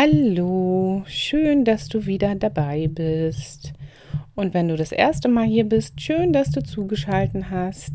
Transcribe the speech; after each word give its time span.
Hallo, 0.00 1.02
schön, 1.08 1.64
dass 1.64 1.88
du 1.88 2.06
wieder 2.06 2.36
dabei 2.36 2.86
bist. 2.86 3.72
Und 4.36 4.54
wenn 4.54 4.68
du 4.68 4.76
das 4.76 4.92
erste 4.92 5.28
Mal 5.28 5.46
hier 5.46 5.64
bist, 5.64 6.00
schön, 6.00 6.32
dass 6.32 6.52
du 6.52 6.62
zugeschaltet 6.62 7.50
hast. 7.50 7.94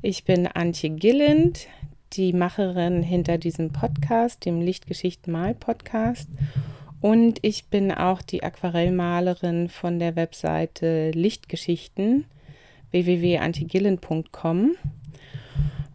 Ich 0.00 0.24
bin 0.24 0.46
Antje 0.46 0.88
Gilland, 0.88 1.66
die 2.14 2.32
Macherin 2.32 3.02
hinter 3.02 3.36
diesem 3.36 3.70
Podcast, 3.70 4.46
dem 4.46 4.62
Lichtgeschichten 4.62 5.30
Mal 5.30 5.54
Podcast. 5.54 6.30
Und 7.02 7.38
ich 7.42 7.66
bin 7.66 7.92
auch 7.92 8.22
die 8.22 8.42
Aquarellmalerin 8.42 9.68
von 9.68 9.98
der 9.98 10.16
Webseite 10.16 11.10
Lichtgeschichten 11.10 12.24
www.antigillen.com. 12.92 14.70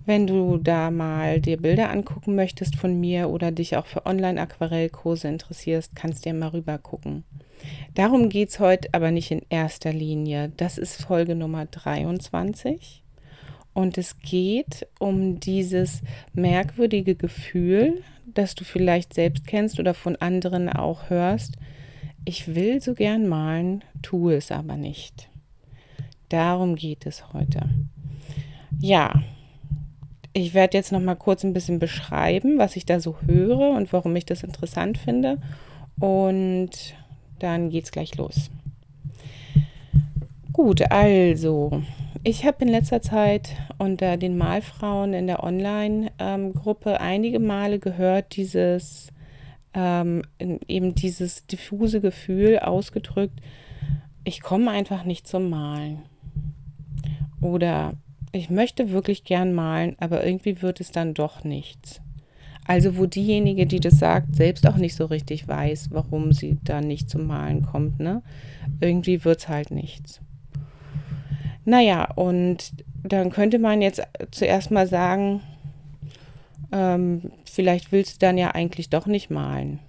Wenn 0.08 0.26
du 0.26 0.55
da 0.58 0.89
mal 0.89 1.42
dir 1.42 1.58
Bilder 1.58 1.92
angucken 1.92 2.34
möchtest 2.34 2.78
von 2.78 2.98
mir 2.98 3.30
oder 3.30 3.52
dich 3.52 3.76
auch 3.76 3.86
für 3.86 4.06
Online-Aquarellkurse 4.06 5.28
interessierst, 5.28 5.98
kannst 5.98 6.24
du 6.24 6.30
ja 6.30 6.34
mal 6.34 6.48
rüber 6.48 6.78
gucken. 6.78 7.25
Darum 7.93 8.29
geht 8.29 8.48
es 8.48 8.62
heute 8.62 8.88
aber 8.93 9.12
nicht 9.12 9.32
in 9.32 9.42
erster 9.50 9.92
Linie. 9.92 10.54
Das 10.56 10.78
ist 10.78 11.04
Folge 11.04 11.36
Nummer 11.36 11.65
23. 11.65 13.04
Und 13.74 13.98
es 13.98 14.18
geht 14.20 14.88
um 14.98 15.42
dieses 15.42 16.04
merkwürdige 16.32 17.15
Gefühl, 17.15 18.01
das 18.26 18.56
du 18.56 18.64
vielleicht 18.64 19.14
selbst 19.14 19.46
kennst 19.46 19.78
oder 19.78 19.93
von 19.93 20.15
anderen 20.15 20.70
auch 20.70 21.10
hörst. 21.10 21.57
Ich 22.24 22.56
will 22.56 22.82
so 22.82 22.93
gern 22.93 23.28
malen, 23.28 23.84
tue 24.01 24.36
es 24.36 24.54
aber 24.54 24.78
nicht. 24.78 25.29
Darum 26.29 26.78
geht 26.78 27.06
es 27.06 27.34
heute. 27.34 27.68
Ja, 28.79 29.12
ich 30.37 30.54
werde 30.54 30.77
jetzt 30.77 30.91
noch 30.91 31.00
mal 31.00 31.15
kurz 31.15 31.43
ein 31.43 31.54
bisschen 31.54 31.79
beschreiben, 31.79 32.58
was 32.58 32.75
ich 32.75 32.86
da 32.86 33.00
so 33.00 33.16
höre 33.25 33.72
und 33.72 33.91
warum 33.91 34.16
ich 34.16 34.25
das 34.25 34.44
interessant 34.44 34.97
finde. 34.97 35.39
Und 36.00 36.69
dann 37.39 37.69
geht's 37.69 37.91
gleich 37.91 38.16
los. 38.17 38.52
Gut, 40.53 40.92
also, 40.92 41.84
ich 42.23 42.45
habe 42.45 42.66
in 42.66 42.72
letzter 42.72 43.02
Zeit 43.02 43.50
unter 43.78 44.17
den 44.17 44.38
Malfrauen 44.38 45.14
in 45.14 45.28
der 45.28 45.44
Online-Gruppe 45.44 47.00
einige 47.00 47.40
Male 47.40 47.80
gehört, 47.80 48.36
dieses 48.36 49.09
ähm, 49.73 50.23
eben 50.40 50.95
dieses 50.95 51.45
diffuse 51.45 52.02
Gefühl 52.02 52.59
ausgedrückt, 52.59 53.40
ich 54.23 54.42
komme 54.42 54.72
einfach 54.72 55.03
nicht 55.03 55.28
zum 55.28 55.50
Malen. 55.50 56.03
Oder 57.42 57.94
ich 58.31 58.50
möchte 58.50 58.92
wirklich 58.92 59.23
gern 59.23 59.53
malen, 59.53 59.95
aber 60.00 60.25
irgendwie 60.25 60.61
wird 60.61 60.80
es 60.80 60.92
dann 60.92 61.14
doch 61.14 61.44
nichts. 61.44 62.02
Also 62.66 62.97
wo 62.97 63.06
diejenige, 63.06 63.66
die 63.66 63.80
das 63.80 63.97
sagt, 63.97 64.36
selbst 64.36 64.67
auch 64.67 64.75
nicht 64.75 64.95
so 64.95 65.06
richtig 65.06 65.47
weiß, 65.47 65.89
warum 65.92 66.34
sie 66.34 66.58
da 66.64 66.81
nicht 66.81 67.09
zum 67.09 67.25
Malen 67.25 67.64
kommt, 67.66 68.00
ne? 68.00 68.22
Irgendwie 68.81 69.23
wird 69.23 69.39
es 69.39 69.47
halt 69.47 69.72
nichts. 69.72 70.19
Naja, 71.64 72.11
und 72.16 72.73
dann 73.03 73.30
könnte 73.30 73.58
man 73.58 73.81
jetzt 73.81 74.02
zuerst 74.31 74.72
mal 74.72 74.88
sagen, 74.88 75.41
ähm, 76.73 77.31
vielleicht 77.45 77.94
willst 77.94 78.16
du 78.16 78.25
dann 78.25 78.38
ja 78.38 78.52
eigentlich 78.52 78.89
doch 78.89 79.06
nicht 79.06 79.30
malen. 79.30 79.80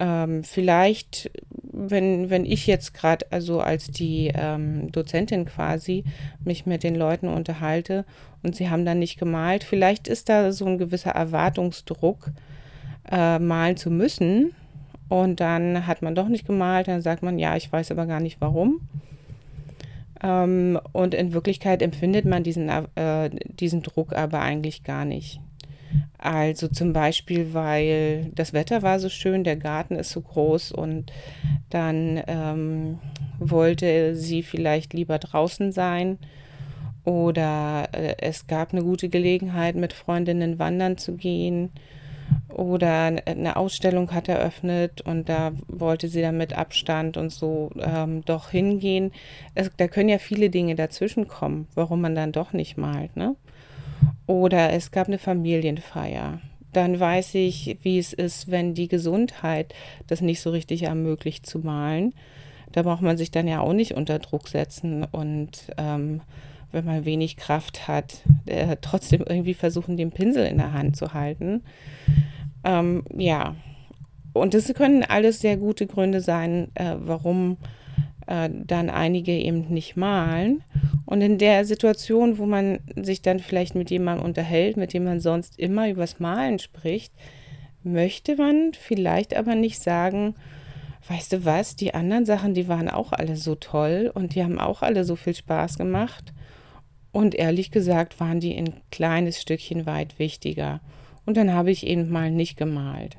Ähm, 0.00 0.44
vielleicht 0.44 1.30
wenn, 1.78 2.28
wenn 2.28 2.44
ich 2.44 2.66
jetzt 2.66 2.92
gerade, 2.92 3.26
also 3.30 3.60
als 3.60 3.90
die 3.90 4.32
ähm, 4.34 4.90
Dozentin 4.90 5.44
quasi, 5.44 6.04
mich 6.44 6.66
mit 6.66 6.82
den 6.82 6.96
Leuten 6.96 7.28
unterhalte 7.28 8.04
und 8.42 8.56
sie 8.56 8.68
haben 8.68 8.84
dann 8.84 8.98
nicht 8.98 9.18
gemalt, 9.18 9.62
vielleicht 9.62 10.08
ist 10.08 10.28
da 10.28 10.50
so 10.52 10.66
ein 10.66 10.78
gewisser 10.78 11.12
Erwartungsdruck, 11.12 12.30
äh, 13.10 13.38
malen 13.38 13.76
zu 13.76 13.90
müssen. 13.90 14.52
Und 15.08 15.40
dann 15.40 15.86
hat 15.86 16.02
man 16.02 16.14
doch 16.14 16.28
nicht 16.28 16.46
gemalt, 16.46 16.88
dann 16.88 17.00
sagt 17.00 17.22
man, 17.22 17.38
ja, 17.38 17.56
ich 17.56 17.72
weiß 17.72 17.90
aber 17.92 18.04
gar 18.04 18.20
nicht 18.20 18.40
warum. 18.40 18.80
Ähm, 20.22 20.78
und 20.92 21.14
in 21.14 21.32
Wirklichkeit 21.32 21.80
empfindet 21.80 22.26
man 22.26 22.42
diesen, 22.42 22.68
äh, 22.68 23.30
diesen 23.44 23.82
Druck 23.82 24.12
aber 24.12 24.40
eigentlich 24.40 24.82
gar 24.82 25.04
nicht. 25.04 25.40
Also 26.18 26.68
zum 26.68 26.92
Beispiel, 26.92 27.54
weil 27.54 28.30
das 28.34 28.52
Wetter 28.52 28.82
war 28.82 28.98
so 28.98 29.08
schön, 29.08 29.44
der 29.44 29.56
Garten 29.56 29.94
ist 29.94 30.10
so 30.10 30.20
groß 30.20 30.72
und 30.72 31.12
dann 31.70 32.20
ähm, 32.26 32.98
wollte 33.38 34.16
sie 34.16 34.42
vielleicht 34.42 34.94
lieber 34.94 35.18
draußen 35.18 35.70
sein 35.70 36.18
oder 37.04 37.88
äh, 37.92 38.16
es 38.18 38.46
gab 38.46 38.72
eine 38.72 38.82
gute 38.82 39.08
Gelegenheit, 39.08 39.76
mit 39.76 39.92
Freundinnen 39.92 40.58
wandern 40.58 40.98
zu 40.98 41.14
gehen 41.14 41.70
oder 42.48 43.12
eine 43.24 43.56
Ausstellung 43.56 44.12
hat 44.12 44.28
eröffnet 44.28 45.00
und 45.02 45.28
da 45.28 45.52
wollte 45.68 46.08
sie 46.08 46.20
dann 46.20 46.36
mit 46.36 46.52
Abstand 46.52 47.16
und 47.16 47.30
so 47.30 47.70
ähm, 47.78 48.22
doch 48.24 48.50
hingehen. 48.50 49.12
Es, 49.54 49.70
da 49.76 49.88
können 49.88 50.08
ja 50.08 50.18
viele 50.18 50.50
Dinge 50.50 50.74
dazwischen 50.74 51.28
kommen, 51.28 51.68
warum 51.74 52.00
man 52.00 52.14
dann 52.14 52.32
doch 52.32 52.52
nicht 52.52 52.76
malt, 52.76 53.16
ne? 53.16 53.36
Oder 54.28 54.74
es 54.74 54.90
gab 54.90 55.08
eine 55.08 55.18
Familienfeier. 55.18 56.40
Dann 56.72 57.00
weiß 57.00 57.34
ich, 57.34 57.78
wie 57.82 57.98
es 57.98 58.12
ist, 58.12 58.50
wenn 58.50 58.74
die 58.74 58.86
Gesundheit 58.86 59.74
das 60.06 60.20
nicht 60.20 60.42
so 60.42 60.50
richtig 60.50 60.82
ermöglicht 60.82 61.46
zu 61.46 61.60
malen. 61.60 62.14
Da 62.72 62.82
braucht 62.82 63.00
man 63.00 63.16
sich 63.16 63.30
dann 63.30 63.48
ja 63.48 63.60
auch 63.60 63.72
nicht 63.72 63.94
unter 63.94 64.18
Druck 64.18 64.48
setzen 64.48 65.02
und 65.02 65.72
ähm, 65.78 66.20
wenn 66.72 66.84
man 66.84 67.06
wenig 67.06 67.38
Kraft 67.38 67.88
hat, 67.88 68.22
äh, 68.44 68.76
trotzdem 68.82 69.24
irgendwie 69.26 69.54
versuchen, 69.54 69.96
den 69.96 70.10
Pinsel 70.10 70.46
in 70.46 70.58
der 70.58 70.74
Hand 70.74 70.94
zu 70.94 71.14
halten. 71.14 71.62
Ähm, 72.64 73.04
ja, 73.16 73.56
und 74.34 74.52
das 74.52 74.72
können 74.74 75.04
alles 75.04 75.40
sehr 75.40 75.56
gute 75.56 75.86
Gründe 75.86 76.20
sein, 76.20 76.68
äh, 76.74 76.96
warum 76.98 77.56
äh, 78.28 78.50
dann 78.52 78.90
einige 78.90 79.32
eben 79.32 79.68
nicht 79.68 79.96
malen. 79.96 80.62
Und 81.06 81.22
in 81.22 81.38
der 81.38 81.64
Situation, 81.64 82.38
wo 82.38 82.46
man 82.46 82.80
sich 82.94 83.22
dann 83.22 83.38
vielleicht 83.40 83.74
mit 83.74 83.90
jemandem 83.90 84.26
unterhält, 84.26 84.76
mit 84.76 84.92
dem 84.92 85.04
man 85.04 85.20
sonst 85.20 85.58
immer 85.58 85.88
übers 85.88 86.20
Malen 86.20 86.58
spricht, 86.58 87.12
möchte 87.82 88.36
man 88.36 88.72
vielleicht 88.78 89.34
aber 89.34 89.54
nicht 89.54 89.80
sagen, 89.80 90.34
weißt 91.08 91.32
du 91.32 91.44
was, 91.46 91.76
die 91.76 91.94
anderen 91.94 92.26
Sachen, 92.26 92.52
die 92.52 92.68
waren 92.68 92.90
auch 92.90 93.12
alle 93.12 93.36
so 93.36 93.54
toll 93.54 94.10
und 94.12 94.34
die 94.34 94.44
haben 94.44 94.58
auch 94.58 94.82
alle 94.82 95.04
so 95.04 95.16
viel 95.16 95.34
Spaß 95.34 95.78
gemacht. 95.78 96.32
Und 97.10 97.34
ehrlich 97.34 97.70
gesagt 97.70 98.20
waren 98.20 98.40
die 98.40 98.54
ein 98.56 98.74
kleines 98.90 99.40
Stückchen 99.40 99.86
weit 99.86 100.18
wichtiger. 100.18 100.80
Und 101.24 101.36
dann 101.38 101.52
habe 101.52 101.70
ich 101.70 101.86
eben 101.86 102.10
mal 102.10 102.30
nicht 102.30 102.56
gemalt. 102.56 103.16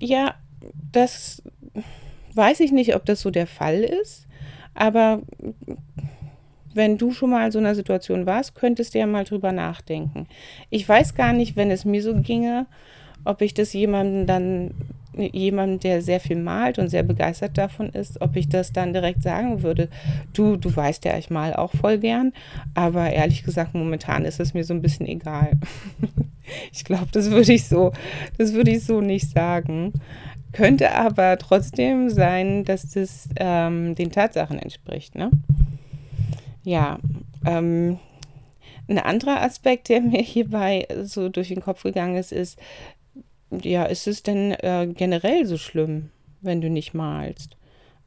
Ja, 0.00 0.34
das 0.92 1.42
weiß 2.34 2.60
ich 2.60 2.72
nicht, 2.72 2.94
ob 2.94 3.04
das 3.04 3.20
so 3.20 3.30
der 3.30 3.46
Fall 3.46 3.82
ist, 3.82 4.26
aber 4.74 5.22
wenn 6.74 6.98
du 6.98 7.12
schon 7.12 7.30
mal 7.30 7.46
in 7.46 7.52
so 7.52 7.58
einer 7.58 7.74
Situation 7.74 8.26
warst, 8.26 8.54
könntest 8.54 8.94
du 8.94 8.98
ja 8.98 9.06
mal 9.06 9.24
drüber 9.24 9.52
nachdenken. 9.52 10.26
Ich 10.70 10.88
weiß 10.88 11.14
gar 11.14 11.32
nicht, 11.32 11.56
wenn 11.56 11.70
es 11.70 11.84
mir 11.84 12.02
so 12.02 12.14
ginge, 12.14 12.66
ob 13.24 13.40
ich 13.40 13.54
das 13.54 13.72
jemandem 13.72 14.26
dann, 14.26 14.70
jemandem, 15.16 15.78
der 15.78 16.02
sehr 16.02 16.18
viel 16.18 16.36
malt 16.36 16.78
und 16.78 16.88
sehr 16.88 17.04
begeistert 17.04 17.56
davon 17.56 17.88
ist, 17.90 18.20
ob 18.20 18.36
ich 18.36 18.48
das 18.48 18.72
dann 18.72 18.92
direkt 18.92 19.22
sagen 19.22 19.62
würde. 19.62 19.88
Du, 20.32 20.56
du 20.56 20.74
weißt 20.74 21.04
ja, 21.04 21.16
ich 21.16 21.30
mal 21.30 21.54
auch 21.54 21.70
voll 21.72 21.98
gern, 21.98 22.32
aber 22.74 23.10
ehrlich 23.10 23.44
gesagt, 23.44 23.74
momentan 23.74 24.24
ist 24.24 24.40
es 24.40 24.52
mir 24.52 24.64
so 24.64 24.74
ein 24.74 24.82
bisschen 24.82 25.06
egal. 25.06 25.52
ich 26.72 26.84
glaube, 26.84 27.08
das 27.12 27.30
würde 27.30 27.52
ich 27.52 27.66
so, 27.66 27.92
das 28.36 28.52
würde 28.52 28.72
ich 28.72 28.84
so 28.84 29.00
nicht 29.00 29.30
sagen. 29.30 29.92
Könnte 30.54 30.92
aber 30.92 31.36
trotzdem 31.36 32.10
sein, 32.10 32.64
dass 32.64 32.88
das 32.90 33.28
ähm, 33.36 33.94
den 33.94 34.10
Tatsachen 34.10 34.58
entspricht. 34.58 35.14
Ne? 35.16 35.30
Ja, 36.62 36.98
ähm, 37.44 37.98
ein 38.88 38.98
anderer 38.98 39.42
Aspekt, 39.42 39.88
der 39.88 40.00
mir 40.00 40.22
hierbei 40.22 40.86
so 41.02 41.28
durch 41.28 41.48
den 41.48 41.60
Kopf 41.60 41.82
gegangen 41.82 42.16
ist, 42.16 42.32
ist, 42.32 42.58
ja, 43.50 43.84
ist 43.84 44.06
es 44.06 44.22
denn 44.22 44.52
äh, 44.52 44.86
generell 44.86 45.44
so 45.44 45.58
schlimm, 45.58 46.10
wenn 46.40 46.60
du 46.60 46.70
nicht 46.70 46.94
malst? 46.94 47.56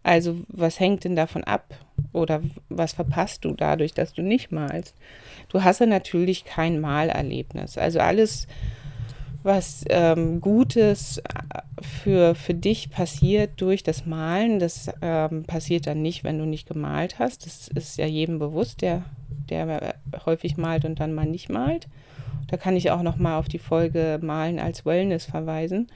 Also, 0.03 0.39
was 0.47 0.79
hängt 0.79 1.03
denn 1.03 1.17
davon 1.17 1.43
ab? 1.43 1.75
Oder 2.13 2.41
was 2.69 2.93
verpasst 2.93 3.43
du 3.43 3.53
dadurch, 3.53 3.93
dass 3.93 4.13
du 4.13 4.21
nicht 4.21 4.53
malst? 4.53 4.95
Du 5.49 5.63
hast 5.63 5.79
ja 5.81 5.85
natürlich 5.85 6.45
kein 6.45 6.79
Malerlebnis. 6.79 7.77
Also 7.77 7.99
alles, 7.99 8.47
was 9.43 9.85
ähm, 9.89 10.41
Gutes 10.41 11.19
äh, 11.19 11.23
für, 11.81 12.35
für 12.35 12.53
dich 12.53 12.89
passiert 12.89 13.61
durch 13.61 13.83
das 13.83 14.05
Malen. 14.05 14.59
Das 14.59 14.89
ähm, 15.01 15.43
passiert 15.43 15.87
dann 15.87 16.01
nicht, 16.01 16.23
wenn 16.23 16.39
du 16.39 16.45
nicht 16.45 16.67
gemalt 16.67 17.19
hast. 17.19 17.45
Das 17.45 17.67
ist 17.67 17.97
ja 17.97 18.05
jedem 18.05 18.39
bewusst, 18.39 18.81
der, 18.81 19.03
der 19.49 19.95
häufig 20.25 20.57
malt 20.57 20.85
und 20.85 20.99
dann 20.99 21.13
mal 21.13 21.25
nicht 21.25 21.49
malt. 21.49 21.87
Da 22.47 22.57
kann 22.57 22.75
ich 22.75 22.91
auch 22.91 23.01
noch 23.01 23.17
mal 23.17 23.37
auf 23.37 23.47
die 23.47 23.59
Folge 23.59 24.19
Malen 24.21 24.59
als 24.59 24.85
Wellness 24.85 25.25
verweisen. 25.25 25.87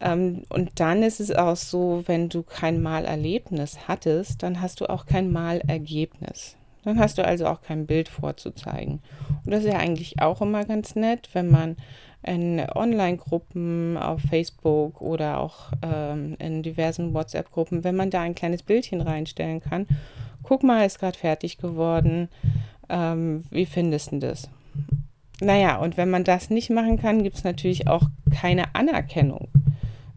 Ähm, 0.00 0.42
und 0.48 0.80
dann 0.80 1.02
ist 1.02 1.20
es 1.20 1.30
auch 1.30 1.56
so, 1.56 2.02
wenn 2.06 2.28
du 2.28 2.42
kein 2.42 2.82
Malerlebnis 2.82 3.88
hattest, 3.88 4.42
dann 4.42 4.60
hast 4.60 4.80
du 4.80 4.86
auch 4.88 5.06
kein 5.06 5.30
Malergebnis. 5.30 6.56
Dann 6.84 6.98
hast 6.98 7.18
du 7.18 7.24
also 7.24 7.46
auch 7.46 7.60
kein 7.60 7.86
Bild 7.86 8.08
vorzuzeigen. 8.08 9.00
Und 9.44 9.52
das 9.52 9.64
ist 9.64 9.72
ja 9.72 9.78
eigentlich 9.78 10.20
auch 10.22 10.40
immer 10.40 10.64
ganz 10.64 10.94
nett, 10.94 11.28
wenn 11.34 11.50
man 11.50 11.76
in 12.22 12.60
Online-Gruppen 12.74 13.96
auf 13.96 14.20
Facebook 14.22 15.00
oder 15.00 15.38
auch 15.38 15.72
ähm, 15.82 16.36
in 16.38 16.62
diversen 16.62 17.14
WhatsApp-Gruppen, 17.14 17.84
wenn 17.84 17.96
man 17.96 18.10
da 18.10 18.20
ein 18.20 18.34
kleines 18.34 18.62
Bildchen 18.62 19.00
reinstellen 19.00 19.60
kann. 19.60 19.86
Guck 20.42 20.62
mal, 20.62 20.84
ist 20.84 20.98
gerade 20.98 21.18
fertig 21.18 21.58
geworden. 21.58 22.28
Ähm, 22.88 23.44
wie 23.50 23.66
findest 23.66 24.12
du 24.12 24.18
das? 24.18 24.50
Naja, 25.40 25.78
und 25.78 25.96
wenn 25.96 26.10
man 26.10 26.24
das 26.24 26.50
nicht 26.50 26.70
machen 26.70 26.98
kann, 26.98 27.22
gibt 27.22 27.36
es 27.36 27.44
natürlich 27.44 27.86
auch 27.86 28.04
keine 28.30 28.74
Anerkennung 28.74 29.48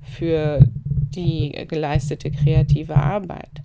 für 0.02 0.68
die 1.16 1.66
geleistete 1.68 2.32
kreative 2.32 2.96
Arbeit. 2.96 3.62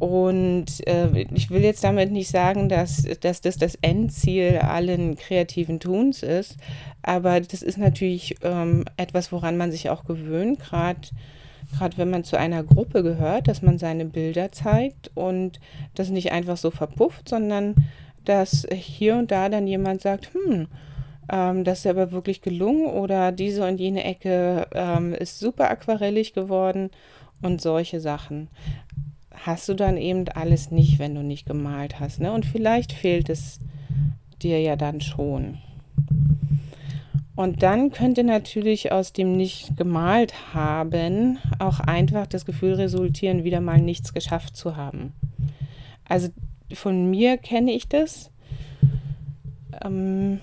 Und 0.00 0.86
äh, 0.86 1.26
ich 1.34 1.50
will 1.50 1.62
jetzt 1.62 1.84
damit 1.84 2.10
nicht 2.10 2.30
sagen, 2.30 2.70
dass, 2.70 3.02
dass 3.20 3.42
das 3.42 3.58
das 3.58 3.74
Endziel 3.82 4.56
allen 4.58 5.16
kreativen 5.16 5.78
Tuns 5.78 6.22
ist, 6.22 6.56
aber 7.02 7.38
das 7.40 7.62
ist 7.62 7.76
natürlich 7.76 8.36
ähm, 8.42 8.86
etwas, 8.96 9.30
woran 9.30 9.58
man 9.58 9.70
sich 9.70 9.90
auch 9.90 10.04
gewöhnt, 10.04 10.58
gerade 10.58 11.00
gerade 11.76 11.98
wenn 11.98 12.10
man 12.10 12.24
zu 12.24 12.38
einer 12.38 12.64
Gruppe 12.64 13.02
gehört, 13.02 13.46
dass 13.46 13.62
man 13.62 13.78
seine 13.78 14.06
Bilder 14.06 14.50
zeigt 14.50 15.10
und 15.14 15.60
das 15.94 16.08
nicht 16.08 16.32
einfach 16.32 16.56
so 16.56 16.70
verpufft, 16.70 17.28
sondern 17.28 17.74
dass 18.24 18.66
hier 18.72 19.16
und 19.16 19.30
da 19.30 19.50
dann 19.50 19.66
jemand 19.66 20.00
sagt, 20.00 20.30
hm, 20.32 20.66
ähm, 21.30 21.64
das 21.64 21.80
ist 21.80 21.86
aber 21.86 22.10
wirklich 22.10 22.40
gelungen 22.40 22.86
oder 22.86 23.32
diese 23.32 23.66
und 23.66 23.78
jene 23.78 24.04
Ecke 24.04 24.66
ähm, 24.72 25.14
ist 25.14 25.38
super 25.38 25.70
aquarellig 25.70 26.32
geworden 26.32 26.90
und 27.42 27.60
solche 27.60 28.00
Sachen. 28.00 28.48
Hast 29.44 29.68
du 29.68 29.74
dann 29.74 29.96
eben 29.96 30.28
alles 30.28 30.70
nicht, 30.70 30.98
wenn 30.98 31.14
du 31.14 31.22
nicht 31.22 31.46
gemalt 31.46 31.98
hast. 31.98 32.20
Ne? 32.20 32.32
Und 32.32 32.44
vielleicht 32.44 32.92
fehlt 32.92 33.28
es 33.30 33.60
dir 34.42 34.60
ja 34.60 34.76
dann 34.76 35.00
schon. 35.00 35.58
Und 37.36 37.62
dann 37.62 37.90
könnte 37.90 38.22
natürlich 38.22 38.92
aus 38.92 39.14
dem 39.14 39.36
nicht 39.36 39.76
gemalt 39.78 40.54
haben 40.54 41.38
auch 41.58 41.80
einfach 41.80 42.26
das 42.26 42.44
Gefühl 42.44 42.74
resultieren, 42.74 43.44
wieder 43.44 43.62
mal 43.62 43.80
nichts 43.80 44.12
geschafft 44.12 44.56
zu 44.56 44.76
haben. 44.76 45.14
Also 46.06 46.28
von 46.72 47.08
mir 47.08 47.38
kenne 47.38 47.72
ich 47.72 47.88
das. 47.88 48.30
Ähm, 49.82 50.40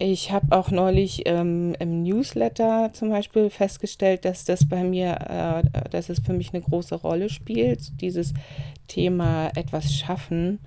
ich 0.00 0.32
habe 0.32 0.56
auch 0.56 0.70
neulich 0.70 1.24
ähm, 1.26 1.74
im 1.78 2.02
Newsletter 2.02 2.90
zum 2.94 3.10
Beispiel 3.10 3.50
festgestellt, 3.50 4.24
dass 4.24 4.46
das 4.46 4.66
bei 4.66 4.82
mir, 4.82 5.62
äh, 5.74 5.88
dass 5.90 6.08
es 6.08 6.20
für 6.20 6.32
mich 6.32 6.54
eine 6.54 6.62
große 6.62 6.94
Rolle 6.94 7.28
spielt, 7.28 8.00
dieses 8.00 8.32
Thema 8.88 9.48
etwas 9.54 9.94
schaffen. 9.94 10.58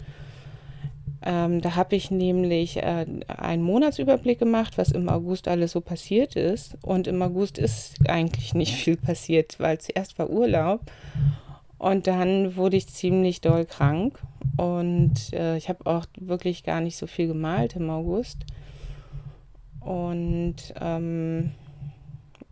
Ähm, 1.25 1.61
da 1.61 1.75
habe 1.75 1.95
ich 1.95 2.11
nämlich 2.11 2.77
äh, 2.77 3.07
einen 3.27 3.63
Monatsüberblick 3.63 4.37
gemacht, 4.37 4.77
was 4.77 4.91
im 4.91 5.09
August 5.09 5.47
alles 5.47 5.71
so 5.71 5.81
passiert 5.81 6.35
ist. 6.35 6.77
Und 6.83 7.07
im 7.07 7.19
August 7.23 7.57
ist 7.57 7.95
eigentlich 8.07 8.53
nicht 8.53 8.75
viel 8.75 8.97
passiert, 8.97 9.59
weil 9.59 9.79
zuerst 9.79 10.19
war 10.19 10.29
Urlaub 10.29 10.81
und 11.79 12.05
dann 12.05 12.55
wurde 12.55 12.77
ich 12.77 12.87
ziemlich 12.87 13.41
doll 13.41 13.65
krank. 13.65 14.19
Und 14.57 15.33
äh, 15.33 15.57
ich 15.57 15.69
habe 15.69 15.87
auch 15.87 16.05
wirklich 16.19 16.63
gar 16.63 16.81
nicht 16.81 16.97
so 16.97 17.07
viel 17.07 17.25
gemalt 17.27 17.75
im 17.75 17.89
August 17.89 18.45
und 19.85 20.55
ähm, 20.79 21.51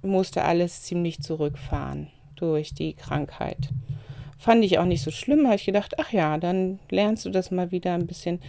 musste 0.02 0.44
alles 0.44 0.84
ziemlich 0.84 1.22
zurückfahren 1.22 2.08
durch 2.36 2.74
die 2.74 2.94
Krankheit. 2.94 3.70
Fand 4.38 4.64
ich 4.66 4.80
auch 4.80 4.86
nicht 4.86 5.04
so 5.04 5.12
schlimm, 5.12 5.46
habe 5.46 5.56
ich 5.56 5.66
gedacht, 5.66 5.96
ach 6.00 6.12
ja, 6.12 6.38
dann 6.38 6.80
lernst 6.90 7.26
du 7.26 7.30
das 7.30 7.52
mal 7.52 7.72
wieder 7.72 7.94
ein 7.94 8.08
bisschen 8.08 8.40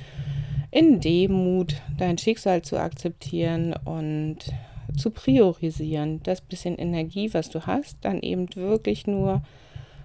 in 0.71 1.01
Demut, 1.01 1.83
dein 1.99 2.17
Schicksal 2.17 2.63
zu 2.63 2.79
akzeptieren 2.79 3.75
und 3.85 4.39
zu 4.97 5.11
priorisieren. 5.11 6.23
Das 6.23 6.41
bisschen 6.41 6.79
Energie, 6.79 7.33
was 7.35 7.51
du 7.51 7.67
hast, 7.67 7.99
dann 8.01 8.21
eben 8.21 8.49
wirklich 8.55 9.07
nur 9.07 9.43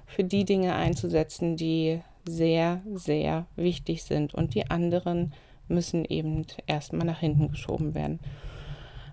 für 0.05 0.25
die 0.25 0.43
Dinge 0.43 0.75
einzusetzen, 0.75 1.55
die 1.55 2.01
sehr, 2.25 2.81
sehr 2.93 3.45
wichtig 3.55 4.03
sind. 4.03 4.33
Und 4.33 4.55
die 4.55 4.69
anderen 4.69 5.33
müssen 5.69 6.03
eben 6.05 6.45
erstmal 6.65 7.07
nach 7.07 7.19
hinten 7.19 7.49
geschoben 7.49 7.95
werden. 7.95 8.19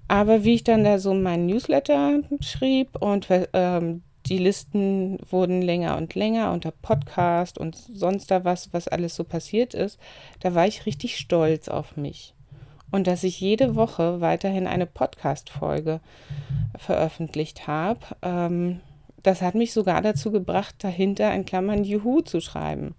Aber 0.08 0.44
wie 0.44 0.54
ich 0.54 0.64
dann 0.64 0.84
da 0.84 0.98
so 0.98 1.14
mein 1.14 1.46
Newsletter 1.46 2.20
schrieb 2.40 3.00
und 3.00 3.26
ähm, 3.52 4.02
die 4.26 4.38
Listen 4.38 5.18
wurden 5.28 5.62
länger 5.62 5.96
und 5.96 6.14
länger 6.14 6.52
unter 6.52 6.70
Podcast 6.70 7.58
und 7.58 7.76
sonst 7.76 8.30
da 8.30 8.44
was, 8.44 8.72
was 8.72 8.88
alles 8.88 9.16
so 9.16 9.24
passiert 9.24 9.74
ist, 9.74 9.98
da 10.40 10.54
war 10.54 10.66
ich 10.66 10.86
richtig 10.86 11.18
stolz 11.18 11.68
auf 11.68 11.96
mich. 11.96 12.34
Und 12.90 13.06
dass 13.06 13.24
ich 13.24 13.40
jede 13.40 13.74
Woche 13.74 14.20
weiterhin 14.20 14.66
eine 14.66 14.86
Podcast-Folge 14.86 16.00
veröffentlicht 16.76 17.66
habe, 17.66 18.00
ähm, 18.22 18.80
das 19.22 19.42
hat 19.42 19.54
mich 19.54 19.72
sogar 19.72 20.00
dazu 20.02 20.30
gebracht, 20.30 20.76
dahinter 20.78 21.34
in 21.34 21.46
Klammern 21.46 21.82
Juhu 21.82 22.20
zu 22.20 22.40
schreiben. 22.40 22.94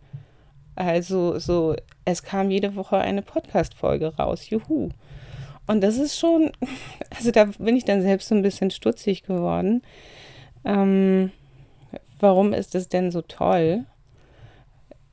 Also 0.75 1.39
so, 1.39 1.75
es 2.03 2.23
kam 2.23 2.51
jede 2.51 2.75
Woche 2.75 2.97
eine 2.97 3.21
Podcast-Folge 3.21 4.15
raus. 4.17 4.49
Juhu. 4.49 4.89
Und 5.67 5.81
das 5.81 5.97
ist 5.97 6.19
schon, 6.19 6.51
also 7.15 7.31
da 7.31 7.45
bin 7.57 7.75
ich 7.75 7.85
dann 7.85 8.01
selbst 8.01 8.27
so 8.27 8.35
ein 8.35 8.41
bisschen 8.41 8.71
stutzig 8.71 9.23
geworden. 9.23 9.81
Ähm, 10.63 11.31
warum 12.19 12.53
ist 12.53 12.75
das 12.75 12.87
denn 12.87 13.11
so 13.11 13.21
toll? 13.21 13.85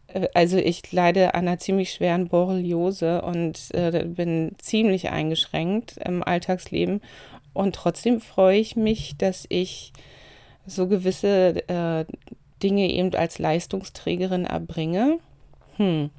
Äh, 0.08 0.28
also 0.34 0.58
ich 0.58 0.92
leide 0.92 1.34
an 1.34 1.48
einer 1.48 1.58
ziemlich 1.58 1.92
schweren 1.92 2.28
Borreliose 2.28 3.22
und 3.22 3.74
äh, 3.74 4.04
bin 4.06 4.52
ziemlich 4.58 5.10
eingeschränkt 5.10 5.96
im 6.04 6.22
Alltagsleben. 6.22 7.00
Und 7.54 7.74
trotzdem 7.74 8.20
freue 8.20 8.58
ich 8.58 8.76
mich, 8.76 9.16
dass 9.16 9.46
ich 9.48 9.92
so 10.66 10.86
gewisse 10.86 11.68
äh, 11.68 12.04
Dinge 12.62 12.90
eben 12.90 13.14
als 13.14 13.38
Leistungsträgerin 13.38 14.44
erbringe. 14.44 15.18
Hm 15.76 16.10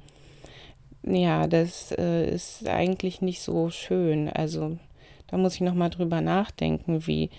ja, 1.06 1.46
das 1.46 1.92
äh, 1.92 2.28
ist 2.28 2.66
eigentlich 2.68 3.20
nicht 3.20 3.42
so 3.42 3.70
schön. 3.70 4.28
Also 4.28 4.78
da 5.26 5.36
muss 5.36 5.54
ich 5.54 5.60
nochmal 5.60 5.90
drüber 5.90 6.20
nachdenken, 6.20 7.06
wie, 7.06 7.30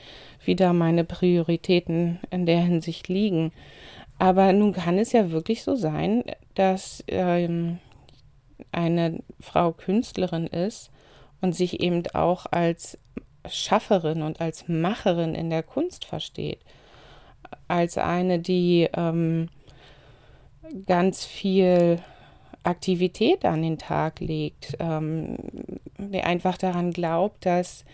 wie 0.44 0.56
da 0.56 0.74
meine 0.74 1.04
Prioritäten 1.04 2.20
in 2.30 2.46
der 2.46 2.62
Hinsicht 2.62 3.08
liegen. 3.08 3.52
Aber 4.18 4.54
nun 4.54 4.74
kann 4.74 4.98
es 4.98 5.12
ja 5.12 5.32
wirklich 5.32 5.64
so 5.64 5.76
sein, 5.76 6.24
dass 6.54 7.04
ähm, 7.08 7.80
eine 8.72 9.22
Frau 9.40 9.72
Künstlerin 9.72 10.48
ist 10.48 10.92
und 11.42 11.56
sich 11.56 11.80
eben 11.80 12.04
auch 12.14 12.46
als 12.52 12.98
Schafferin 13.48 14.22
und 14.22 14.42
als 14.42 14.68
Macherin 14.68 15.36
in 15.36 15.50
der 15.50 15.64
Kunst 15.64 16.06
versteht. 16.06 16.60
Als 17.68 17.98
eine, 17.98 18.40
die 18.40 18.90
ähm, 18.96 19.50
ganz 20.88 21.26
viel 21.26 22.00
Aktivität 22.66 23.46
an 23.46 23.62
den 23.62 23.78
Tag 23.78 24.20
legt, 24.20 24.76
ähm, 24.80 25.38
der 25.98 26.26
einfach 26.26 26.58
daran 26.58 26.92
glaubt, 26.92 27.46
dass 27.46 27.86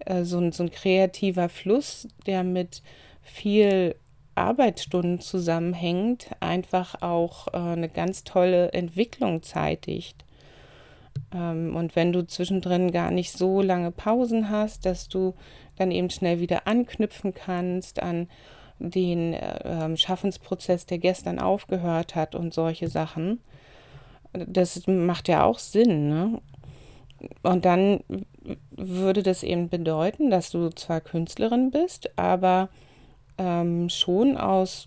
äh, 0.00 0.24
so, 0.24 0.38
ein, 0.38 0.52
so 0.52 0.62
ein 0.62 0.70
kreativer 0.70 1.48
Fluss, 1.48 2.08
der 2.26 2.44
mit 2.44 2.82
viel 3.22 3.96
Arbeitsstunden 4.34 5.20
zusammenhängt, 5.20 6.30
einfach 6.40 7.02
auch 7.02 7.48
äh, 7.48 7.56
eine 7.56 7.88
ganz 7.88 8.24
tolle 8.24 8.72
Entwicklung 8.72 9.42
zeitigt. 9.42 10.24
Ähm, 11.34 11.76
und 11.76 11.96
wenn 11.96 12.12
du 12.12 12.26
zwischendrin 12.26 12.92
gar 12.92 13.10
nicht 13.10 13.32
so 13.32 13.60
lange 13.60 13.90
Pausen 13.90 14.50
hast, 14.50 14.86
dass 14.86 15.08
du 15.08 15.34
dann 15.76 15.90
eben 15.90 16.10
schnell 16.10 16.40
wieder 16.40 16.66
anknüpfen 16.66 17.34
kannst 17.34 18.02
an 18.02 18.28
den 18.78 19.34
äh, 19.34 19.96
Schaffensprozess, 19.96 20.86
der 20.86 20.98
gestern 20.98 21.38
aufgehört 21.38 22.14
hat 22.14 22.34
und 22.34 22.54
solche 22.54 22.88
Sachen, 22.88 23.40
das 24.32 24.86
macht 24.86 25.28
ja 25.28 25.44
auch 25.44 25.58
Sinn, 25.58 26.08
ne? 26.08 26.40
Und 27.42 27.64
dann 27.64 28.00
würde 28.70 29.22
das 29.22 29.42
eben 29.42 29.68
bedeuten, 29.68 30.30
dass 30.30 30.50
du 30.50 30.70
zwar 30.70 31.00
Künstlerin 31.00 31.70
bist, 31.70 32.18
aber 32.18 32.70
ähm, 33.36 33.88
schon 33.90 34.36
aus 34.36 34.86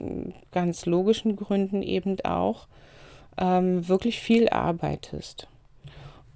ganz 0.51 0.85
logischen 0.85 1.35
Gründen 1.35 1.83
eben 1.83 2.19
auch 2.23 2.67
ähm, 3.37 3.87
wirklich 3.87 4.19
viel 4.19 4.49
arbeitest. 4.49 5.47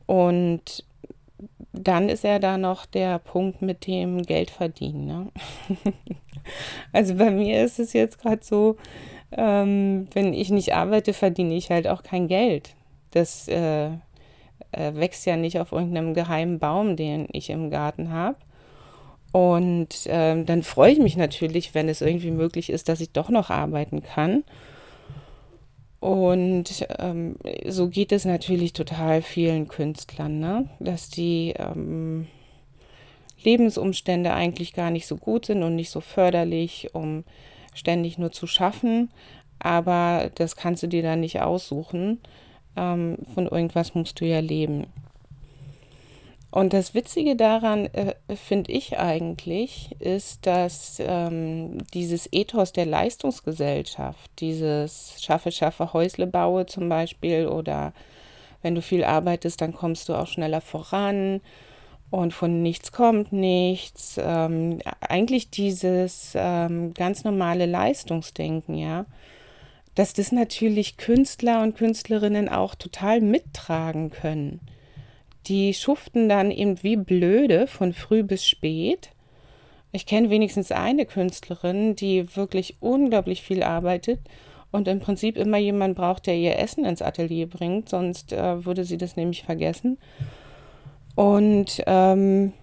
Und 0.06 0.84
dann 1.74 2.10
ist 2.10 2.24
ja 2.24 2.40
da 2.40 2.58
noch 2.58 2.86
der 2.86 3.20
Punkt 3.20 3.62
mit 3.62 3.88
dem 3.88 4.24
Geldverdienen. 4.24 5.06
Ne? 5.06 5.32
also 6.94 7.16
bei 7.16 7.30
mir 7.30 7.64
ist 7.64 7.80
es 7.80 7.94
jetzt 7.94 8.20
gerade 8.20 8.44
so, 8.44 8.78
ähm, 9.32 10.08
wenn 10.14 10.34
ich 10.34 10.50
nicht 10.50 10.74
arbeite, 10.74 11.14
verdiene 11.14 11.56
ich 11.56 11.70
halt 11.70 11.88
auch 11.88 12.04
kein 12.04 12.28
Geld. 12.28 12.76
Das 13.12 13.48
äh, 13.48 13.88
äh, 14.72 14.94
wächst 14.94 15.26
ja 15.26 15.38
nicht 15.38 15.60
auf 15.60 15.72
irgendeinem 15.72 16.14
geheimen 16.14 16.60
Baum, 16.60 16.96
den 16.96 17.28
ich 17.32 17.50
im 17.50 17.70
Garten 17.70 18.12
habe. 18.12 18.38
Und 19.32 20.08
ähm, 20.08 20.46
dann 20.46 20.64
freue 20.64 20.94
ich 20.94 21.00
mich 21.00 21.18
natürlich, 21.18 21.76
wenn 21.76 21.90
es 21.90 22.02
irgendwie 22.02 22.32
möglich 22.32 22.70
ist, 22.70 22.90
dass 22.90 23.02
ich 23.02 23.12
doch 23.12 23.30
noch 23.30 23.50
arbeiten 23.50 24.02
kann. 24.02 24.44
Und 26.00 26.86
ähm, 27.00 27.36
so 27.68 27.90
geht 27.90 28.12
es 28.12 28.26
natürlich 28.26 28.74
total 28.74 29.22
vielen 29.22 29.68
Künstlern, 29.68 30.40
ne? 30.40 30.70
dass 30.80 31.10
die 31.10 31.54
ähm, 31.58 32.28
Lebensumstände 33.44 34.34
eigentlich 34.34 34.74
gar 34.74 34.92
nicht 34.92 35.08
so 35.08 35.18
gut 35.18 35.46
sind 35.46 35.64
und 35.64 35.76
nicht 35.76 35.90
so 35.90 36.02
förderlich, 36.02 36.90
um 36.94 37.24
ständig 37.74 38.18
nur 38.18 38.32
zu 38.32 38.48
schaffen. 38.48 39.10
Aber 39.60 40.30
das 40.36 40.56
kannst 40.56 40.84
du 40.84 40.88
dir 40.88 41.02
dann 41.02 41.20
nicht 41.20 41.42
aussuchen. 41.42 42.20
Ähm, 42.78 43.18
von 43.34 43.48
irgendwas 43.48 43.96
musst 43.96 44.22
du 44.22 44.26
ja 44.26 44.40
leben. 44.40 44.88
Und 46.50 46.72
das 46.74 46.94
Witzige 46.94 47.36
daran, 47.36 47.88
äh, 47.88 48.16
finde 48.36 48.72
ich 48.72 48.98
eigentlich, 48.98 49.96
ist, 50.00 50.46
dass 50.46 51.02
ähm, 51.06 51.80
dieses 51.94 52.30
Ethos 52.32 52.72
der 52.72 52.86
Leistungsgesellschaft, 52.86 54.32
dieses 54.40 55.22
Schaffe, 55.22 55.52
Schaffe, 55.52 55.92
Häusle 55.92 56.26
baue 56.26 56.66
zum 56.66 56.88
Beispiel, 56.88 57.48
oder 57.48 57.94
wenn 58.62 58.76
du 58.76 58.82
viel 58.82 59.04
arbeitest, 59.04 59.62
dann 59.62 59.74
kommst 59.74 60.08
du 60.08 60.16
auch 60.16 60.28
schneller 60.28 60.62
voran 60.62 61.42
und 62.10 62.34
von 62.34 62.62
nichts 62.64 62.92
kommt 62.92 63.34
nichts. 63.34 64.18
Ähm, 64.18 64.80
eigentlich 65.02 65.50
dieses 65.50 66.34
ähm, 66.36 66.94
ganz 66.94 67.24
normale 67.26 67.66
Leistungsdenken, 67.66 68.76
ja, 68.76 69.06
dass 69.98 70.14
das 70.14 70.32
natürlich 70.32 70.98
Künstler 70.98 71.62
und 71.62 71.76
Künstlerinnen 71.76 72.50
auch 72.50 72.76
total 72.76 73.22
mittragen 73.22 74.10
können 74.10 74.62
die 75.48 75.74
schuften 75.74 76.28
dann 76.30 76.52
eben 76.52 76.82
wie 76.84 76.98
blöde 76.98 77.68
von 77.68 77.94
früh 77.94 78.24
bis 78.24 78.46
spät. 78.46 79.12
Ich 79.92 80.06
kenne 80.06 80.30
wenigstens 80.30 80.72
eine 80.72 81.06
Künstlerin, 81.06 81.96
die 81.96 82.36
wirklich 82.36 82.76
unglaublich 82.82 83.42
viel 83.42 83.64
arbeitet 83.64 84.20
und 84.72 84.88
im 84.88 85.00
Prinzip 85.00 85.38
immer 85.38 85.58
jemand 85.58 85.96
braucht, 85.96 86.28
der 86.28 86.36
ihr 86.36 86.60
Essen 86.60 86.86
ins 86.86 87.02
Atelier 87.02 87.48
bringt, 87.48 87.90
sonst 87.90 88.34
äh, 88.34 88.66
würde 88.66 88.84
sie 88.84 88.98
das 88.98 89.16
nämlich 89.16 89.44
vergessen. 89.44 89.98
Und 91.16 91.82
ähm, 91.88 92.54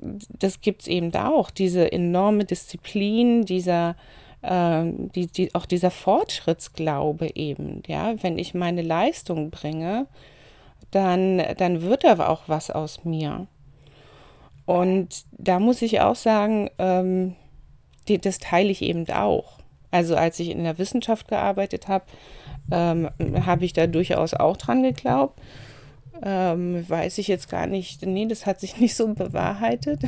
das 0.00 0.60
gibt 0.60 0.82
es 0.82 0.88
eben 0.88 1.14
auch, 1.14 1.50
diese 1.50 1.90
enorme 1.90 2.44
Disziplin, 2.44 3.46
dieser, 3.46 3.96
die, 4.48 5.26
die, 5.26 5.54
auch 5.54 5.66
dieser 5.66 5.90
Fortschrittsglaube 5.90 7.34
eben. 7.34 7.82
Ja, 7.86 8.14
wenn 8.22 8.38
ich 8.38 8.54
meine 8.54 8.82
Leistung 8.82 9.50
bringe, 9.50 10.06
dann, 10.90 11.42
dann 11.58 11.82
wird 11.82 12.04
da 12.04 12.28
auch 12.28 12.44
was 12.46 12.70
aus 12.70 13.04
mir. 13.04 13.46
Und 14.66 15.24
da 15.32 15.58
muss 15.58 15.82
ich 15.82 16.00
auch 16.00 16.16
sagen, 16.16 16.70
ähm, 16.78 17.34
die, 18.08 18.18
das 18.18 18.38
teile 18.38 18.70
ich 18.70 18.82
eben 18.82 19.08
auch. 19.10 19.58
Also 19.90 20.16
als 20.16 20.38
ich 20.40 20.50
in 20.50 20.64
der 20.64 20.78
Wissenschaft 20.78 21.28
gearbeitet 21.28 21.88
habe, 21.88 22.04
ähm, 22.70 23.08
habe 23.46 23.64
ich 23.64 23.72
da 23.72 23.86
durchaus 23.86 24.34
auch 24.34 24.56
dran 24.56 24.82
geglaubt. 24.82 25.40
Ähm, 26.22 26.88
weiß 26.88 27.18
ich 27.18 27.28
jetzt 27.28 27.48
gar 27.48 27.66
nicht, 27.66 28.04
nee, 28.04 28.26
das 28.26 28.46
hat 28.46 28.60
sich 28.60 28.76
nicht 28.80 28.96
so 28.96 29.12
bewahrheitet. 29.14 30.02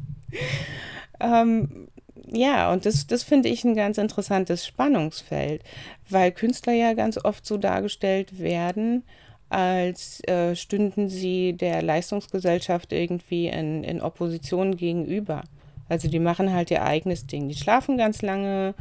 ähm, 1.20 1.88
ja, 2.30 2.72
und 2.72 2.86
das, 2.86 3.06
das 3.06 3.22
finde 3.22 3.48
ich 3.48 3.64
ein 3.64 3.74
ganz 3.74 3.98
interessantes 3.98 4.66
Spannungsfeld, 4.66 5.62
weil 6.08 6.32
Künstler 6.32 6.72
ja 6.72 6.94
ganz 6.94 7.22
oft 7.22 7.46
so 7.46 7.56
dargestellt 7.56 8.38
werden, 8.38 9.04
als 9.48 10.20
äh, 10.26 10.56
stünden 10.56 11.08
sie 11.08 11.52
der 11.52 11.82
Leistungsgesellschaft 11.82 12.92
irgendwie 12.92 13.48
in, 13.48 13.84
in 13.84 14.00
Opposition 14.00 14.76
gegenüber. 14.76 15.42
Also 15.88 16.08
die 16.08 16.18
machen 16.18 16.52
halt 16.52 16.70
ihr 16.70 16.82
eigenes 16.82 17.26
Ding. 17.26 17.48
Die 17.48 17.54
schlafen 17.54 17.98
ganz 17.98 18.22
lange, 18.22 18.74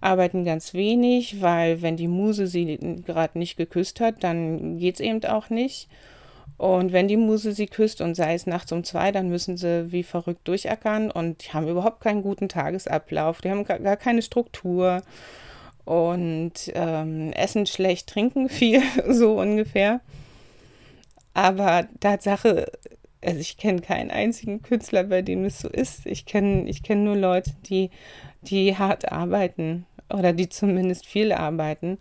arbeiten 0.00 0.44
ganz 0.44 0.74
wenig, 0.74 1.40
weil 1.40 1.82
wenn 1.82 1.96
die 1.96 2.08
Muse 2.08 2.46
sie 2.46 2.78
gerade 3.04 3.38
nicht 3.38 3.56
geküsst 3.56 4.00
hat, 4.00 4.24
dann 4.24 4.78
geht 4.78 4.94
es 4.94 5.00
eben 5.00 5.24
auch 5.24 5.50
nicht. 5.50 5.88
Und 6.58 6.92
wenn 6.92 7.06
die 7.06 7.16
Muse 7.16 7.52
sie 7.52 7.68
küsst 7.68 8.00
und 8.00 8.16
sei 8.16 8.34
es 8.34 8.46
nachts 8.46 8.72
um 8.72 8.82
zwei, 8.82 9.12
dann 9.12 9.28
müssen 9.28 9.56
sie 9.56 9.92
wie 9.92 10.02
verrückt 10.02 10.46
durchackern 10.48 11.08
und 11.10 11.44
die 11.44 11.52
haben 11.52 11.68
überhaupt 11.68 12.00
keinen 12.00 12.20
guten 12.20 12.48
Tagesablauf, 12.48 13.40
die 13.40 13.50
haben 13.50 13.64
gar, 13.64 13.96
keine 13.96 14.22
Struktur 14.22 15.02
und 15.84 16.52
ähm, 16.74 17.32
essen 17.32 17.64
schlecht, 17.64 18.08
trinken 18.08 18.48
viel, 18.48 18.82
so 19.08 19.38
ungefähr. 19.38 20.00
Aber 21.32 21.86
Tatsache, 22.00 22.72
also 23.22 23.38
ich 23.38 23.56
kenne 23.56 23.80
keinen 23.80 24.10
einzigen 24.10 24.60
Künstler, 24.62 25.04
bei 25.04 25.22
dem 25.22 25.44
es 25.44 25.60
so 25.60 25.68
ist. 25.68 26.06
Ich 26.06 26.26
kenne 26.26 26.68
ich 26.68 26.82
kenn 26.82 27.04
nur 27.04 27.16
Leute, 27.16 27.52
die, 27.66 27.90
die 28.42 28.76
hart 28.76 29.12
arbeiten 29.12 29.86
oder 30.12 30.32
die 30.32 30.48
zumindest 30.48 31.06
viel 31.06 31.30
arbeiten. 31.32 31.98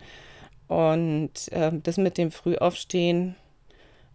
Und 0.67 1.49
ähm, 1.51 1.83
das 1.83 1.97
mit 1.97 2.17
dem 2.17 2.31
Frühaufstehen 2.31 3.35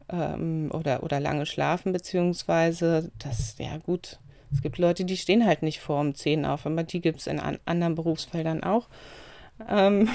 ähm, 0.08 0.70
oder, 0.72 1.02
oder 1.02 1.20
lange 1.20 1.46
schlafen, 1.46 1.92
beziehungsweise, 1.92 3.10
das, 3.18 3.56
ja 3.58 3.76
gut, 3.78 4.18
es 4.52 4.62
gibt 4.62 4.78
Leute, 4.78 5.04
die 5.04 5.16
stehen 5.16 5.46
halt 5.46 5.62
nicht 5.62 5.80
vor 5.80 6.00
um 6.00 6.14
10 6.14 6.44
auf, 6.44 6.66
aber 6.66 6.82
die 6.82 7.00
gibt 7.00 7.20
es 7.20 7.26
in 7.26 7.40
an 7.40 7.58
anderen 7.64 7.94
Berufsfeldern 7.94 8.62
auch. 8.62 8.88
Ähm, 9.68 10.08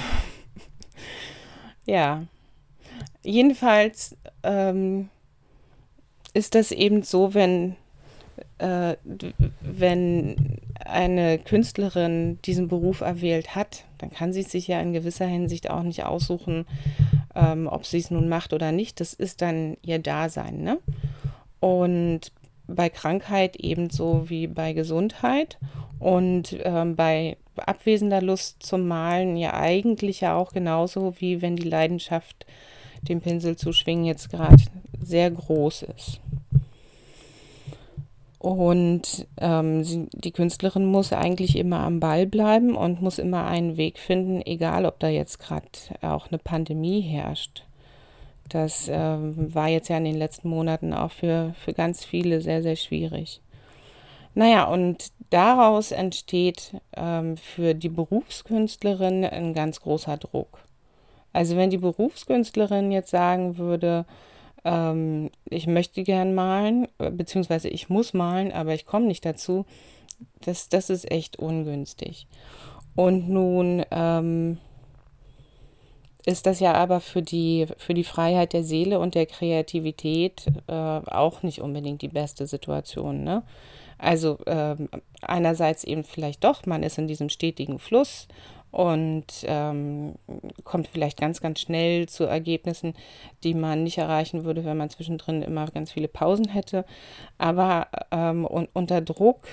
ja, 1.86 2.24
jedenfalls 3.24 4.16
ähm, 4.44 5.10
ist 6.34 6.56
das 6.56 6.72
eben 6.72 7.02
so, 7.02 7.34
wenn, 7.34 7.76
äh, 8.60 8.96
wenn 9.62 10.60
eine 10.86 11.40
Künstlerin 11.40 12.40
diesen 12.46 12.68
Beruf 12.68 13.02
erwählt 13.02 13.56
hat, 13.56 13.86
dann 13.98 14.12
kann 14.12 14.34
sie 14.34 14.44
sich 14.44 14.68
ja 14.68 14.80
in 14.80 14.94
gewisser 14.94 15.26
Hinsicht 15.26 15.70
auch 15.70 15.84
nicht 15.84 16.06
aussuchen, 16.06 16.66
ähm, 17.38 17.68
ob 17.68 17.86
sie 17.86 18.00
es 18.00 18.12
nun 18.12 18.28
macht 18.28 18.52
oder 18.52 18.72
nicht. 18.72 19.00
Das 19.00 19.14
ist 19.14 19.42
dann 19.42 19.78
ihr 19.84 20.00
Dasein. 20.00 20.62
Ne? 20.62 20.80
Und 21.60 22.32
bei 22.68 22.90
Krankheit 22.90 23.56
ebenso 23.58 24.30
wie 24.30 24.48
bei 24.48 24.74
Gesundheit 24.74 25.58
und 26.00 26.58
ähm, 26.64 26.96
bei 26.96 27.38
abwesender 27.56 28.22
Lust 28.22 28.64
zum 28.64 28.88
Malen 28.88 29.38
ja 29.38 29.54
eigentlich 29.54 30.22
ja 30.22 30.36
auch 30.36 30.52
genauso 30.52 31.14
wie 31.20 31.42
wenn 31.42 31.56
die 31.56 31.68
Leidenschaft, 31.68 32.46
den 33.04 33.22
Pinsel 33.22 33.56
zu 33.56 33.72
schwingen, 33.72 34.06
jetzt 34.06 34.30
gerade 34.30 34.62
sehr 35.02 35.32
groß 35.32 35.84
ist. 35.96 36.20
Und 38.48 39.28
ähm, 39.42 39.84
sie, 39.84 40.08
die 40.14 40.32
Künstlerin 40.32 40.86
muss 40.86 41.12
eigentlich 41.12 41.58
immer 41.58 41.82
am 41.82 42.00
Ball 42.00 42.26
bleiben 42.26 42.76
und 42.76 43.02
muss 43.02 43.20
immer 43.20 43.46
einen 43.46 43.76
Weg 43.76 44.00
finden, 44.00 44.42
egal 44.46 44.86
ob 44.86 45.00
da 45.00 45.10
jetzt 45.10 45.40
gerade 45.40 45.68
auch 46.02 46.28
eine 46.28 46.38
Pandemie 46.38 47.02
herrscht. 47.02 47.64
Das 48.48 48.88
ähm, 48.90 49.54
war 49.54 49.68
jetzt 49.68 49.90
ja 49.90 49.98
in 49.98 50.06
den 50.06 50.16
letzten 50.16 50.48
Monaten 50.48 50.94
auch 50.94 51.12
für, 51.12 51.54
für 51.66 51.74
ganz 51.74 52.06
viele 52.06 52.40
sehr, 52.40 52.64
sehr 52.64 52.78
schwierig. 52.78 53.42
Naja, 54.34 54.66
und 54.66 55.12
daraus 55.30 55.92
entsteht 55.92 56.72
ähm, 56.96 57.36
für 57.36 57.74
die 57.74 57.90
Berufskünstlerin 57.90 59.26
ein 59.26 59.54
ganz 59.54 59.82
großer 59.82 60.16
Druck. 60.16 60.60
Also 61.34 61.58
wenn 61.58 61.70
die 61.70 61.78
Berufskünstlerin 61.78 62.92
jetzt 62.92 63.10
sagen 63.10 63.58
würde, 63.58 64.06
ähm, 64.68 65.32
ich 65.46 65.66
möchte 65.66 66.04
gern 66.04 66.36
malen, 66.36 66.88
äh, 67.00 67.10
beziehungsweise 67.10 67.70
ich 67.70 67.90
muss 67.90 68.14
malen, 68.14 68.52
aber 68.52 68.74
ich 68.74 68.86
komme 68.86 69.08
nicht 69.08 69.26
dazu, 69.26 69.66
das, 70.42 70.68
das 70.68 70.90
ist 70.90 71.10
echt 71.10 71.40
ungünstig. 71.40 72.28
Und 72.96 73.30
nun 73.30 73.86
ähm, 73.92 74.58
ist 76.26 76.46
das 76.46 76.60
ja 76.60 76.74
aber 76.74 77.00
für 77.00 77.22
die, 77.22 77.68
für 77.78 77.94
die 77.94 78.04
Freiheit 78.04 78.52
der 78.52 78.64
Seele 78.64 79.00
und 79.00 79.16
der 79.16 79.26
Kreativität 79.26 80.48
äh, 80.68 80.74
auch 80.74 81.44
nicht 81.44 81.62
unbedingt 81.62 82.02
die 82.02 82.10
beste 82.10 82.46
Situation. 82.48 83.24
Ne? 83.24 83.44
Also 83.98 84.38
äh, 84.46 84.76
einerseits 85.22 85.86
eben 85.86 86.04
vielleicht 86.04 86.44
doch, 86.44 86.66
man 86.66 86.84
ist 86.84 86.98
in 86.98 87.08
diesem 87.08 87.30
stetigen 87.30 87.80
Fluss 87.80 88.28
und 88.78 89.26
ähm, 89.46 90.14
kommt 90.64 90.88
vielleicht 90.88 91.20
ganz, 91.20 91.42
ganz 91.42 91.60
schnell 91.62 92.08
zu 92.08 92.26
Ergebnissen, 92.26 92.94
die 93.44 93.56
man 93.56 93.84
nicht 93.84 93.98
erreichen 93.98 94.46
würde, 94.46 94.66
wenn 94.66 94.78
man 94.78 94.92
zwischendrin 94.92 95.42
immer 95.42 95.66
ganz 95.66 95.92
viele 95.92 96.08
Pausen 96.08 96.48
hätte. 96.48 96.86
Aber 97.40 97.88
ähm, 98.12 98.46
un 98.46 98.68
unter 98.74 99.02
Druck 99.02 99.48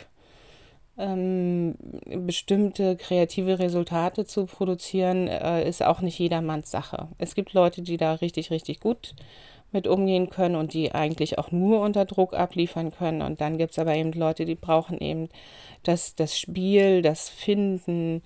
ähm, 0.99 1.75
bestimmte 2.05 2.97
kreative 2.97 3.59
Resultate 3.59 4.27
zu 4.27 4.45
produzieren, 4.45 5.27
äh, 5.29 5.67
ist 5.67 5.83
auch 5.83 6.03
nicht 6.03 6.19
jedermanns 6.19 6.71
Sache. 6.71 7.09
Es 7.17 7.35
gibt 7.35 7.55
Leute, 7.55 7.81
die 7.81 7.97
da 7.97 8.13
richtig, 8.13 8.51
richtig 8.51 8.81
gut 8.81 9.15
mit 9.73 9.87
umgehen 9.87 10.29
können 10.29 10.55
und 10.55 10.75
die 10.75 10.95
eigentlich 10.95 11.39
auch 11.39 11.51
nur 11.51 11.81
unter 11.81 12.05
Druck 12.05 12.35
abliefern 12.35 12.91
können. 12.91 13.23
Und 13.23 13.41
dann 13.41 13.57
gibt 13.57 13.73
es 13.73 13.79
aber 13.79 13.95
eben 13.95 14.13
Leute, 14.13 14.45
die 14.45 14.55
brauchen 14.55 14.99
eben 14.99 15.31
das, 15.83 16.15
das 16.15 16.39
Spiel, 16.39 17.01
das 17.01 17.31
Finden, 17.31 18.23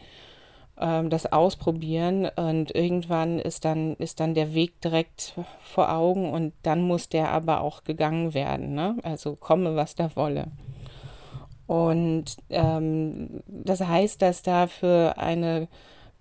ähm, 0.81 1.11
das 1.11 1.31
Ausprobieren. 1.33 2.29
Und 2.37 2.75
irgendwann 2.75 3.39
ist 3.39 3.65
dann, 3.65 3.95
ist 3.97 4.21
dann 4.21 4.35
der 4.35 4.55
Weg 4.55 4.81
direkt 4.81 5.35
vor 5.61 5.93
Augen 5.93 6.31
und 6.33 6.53
dann 6.63 6.83
muss 6.83 7.09
der 7.09 7.31
aber 7.31 7.61
auch 7.61 7.85
gegangen 7.85 8.35
werden. 8.35 8.75
Ne? 8.75 8.97
Also 9.03 9.37
komme, 9.37 9.77
was 9.77 9.95
da 9.95 10.15
wolle. 10.17 10.49
Und 11.67 12.37
ähm, 12.49 13.43
das 13.47 13.81
heißt, 13.81 14.23
dass 14.23 14.43
da 14.43 14.67
für 14.67 15.19
eine 15.19 15.69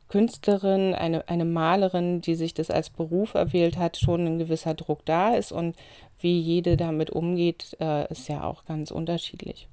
Künstlerin, 0.09 0.93
eine, 0.93 1.27
eine 1.27 1.45
Malerin, 1.45 2.21
die 2.21 2.35
sich 2.35 2.53
das 2.53 2.69
als 2.69 2.89
Beruf 2.89 3.33
erwählt 3.33 3.77
hat, 3.77 3.97
schon 3.97 4.25
ein 4.25 4.39
gewisser 4.39 4.73
Druck 4.73 5.05
da 5.05 5.35
ist. 5.35 5.51
Und 5.51 5.75
wie 6.19 6.39
jede 6.39 6.77
damit 6.77 7.09
umgeht, 7.09 7.77
äh, 7.79 8.09
ist 8.11 8.27
ja 8.27 8.43
auch 8.43 8.65
ganz 8.65 8.91
unterschiedlich. 8.91 9.67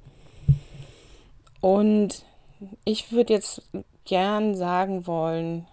Und 1.60 2.24
ich 2.84 3.10
würde 3.10 3.32
jetzt 3.32 3.62
gern 4.04 4.54
sagen 4.54 5.06
wollen, 5.06 5.66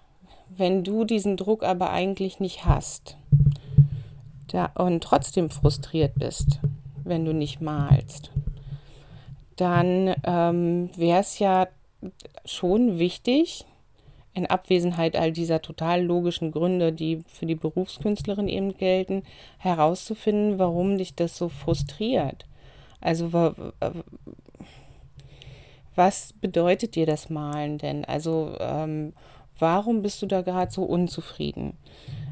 wenn 0.49 0.83
du 0.83 1.05
diesen 1.05 1.37
Druck 1.37 1.63
aber 1.63 1.91
eigentlich 1.91 2.39
nicht 2.39 2.65
hast 2.65 3.17
da, 4.47 4.65
und 4.75 5.03
trotzdem 5.03 5.49
frustriert 5.49 6.13
bist, 6.15 6.59
wenn 7.03 7.25
du 7.25 7.33
nicht 7.33 7.61
malst, 7.61 8.31
dann 9.55 10.15
ähm, 10.23 10.89
wäre 10.95 11.19
es 11.19 11.39
ja 11.39 11.67
schon 12.45 12.99
wichtig, 12.99 13.65
in 14.33 14.45
Abwesenheit 14.45 15.15
all 15.17 15.31
dieser 15.31 15.61
total 15.61 16.03
logischen 16.03 16.51
Gründe, 16.51 16.93
die 16.93 17.21
für 17.27 17.45
die 17.45 17.55
Berufskünstlerin 17.55 18.47
eben 18.47 18.77
gelten, 18.77 19.23
herauszufinden, 19.57 20.57
warum 20.57 20.97
dich 20.97 21.15
das 21.15 21.35
so 21.35 21.49
frustriert. 21.49 22.45
Also 23.01 23.33
was 25.95 26.33
bedeutet 26.33 26.95
dir 26.95 27.05
das 27.05 27.29
Malen 27.29 27.77
denn? 27.77 28.05
Also 28.05 28.55
ähm, 28.59 29.13
warum 29.59 30.01
bist 30.01 30.21
du 30.21 30.25
da 30.25 30.41
gerade 30.41 30.71
so 30.71 30.83
unzufrieden? 30.83 31.73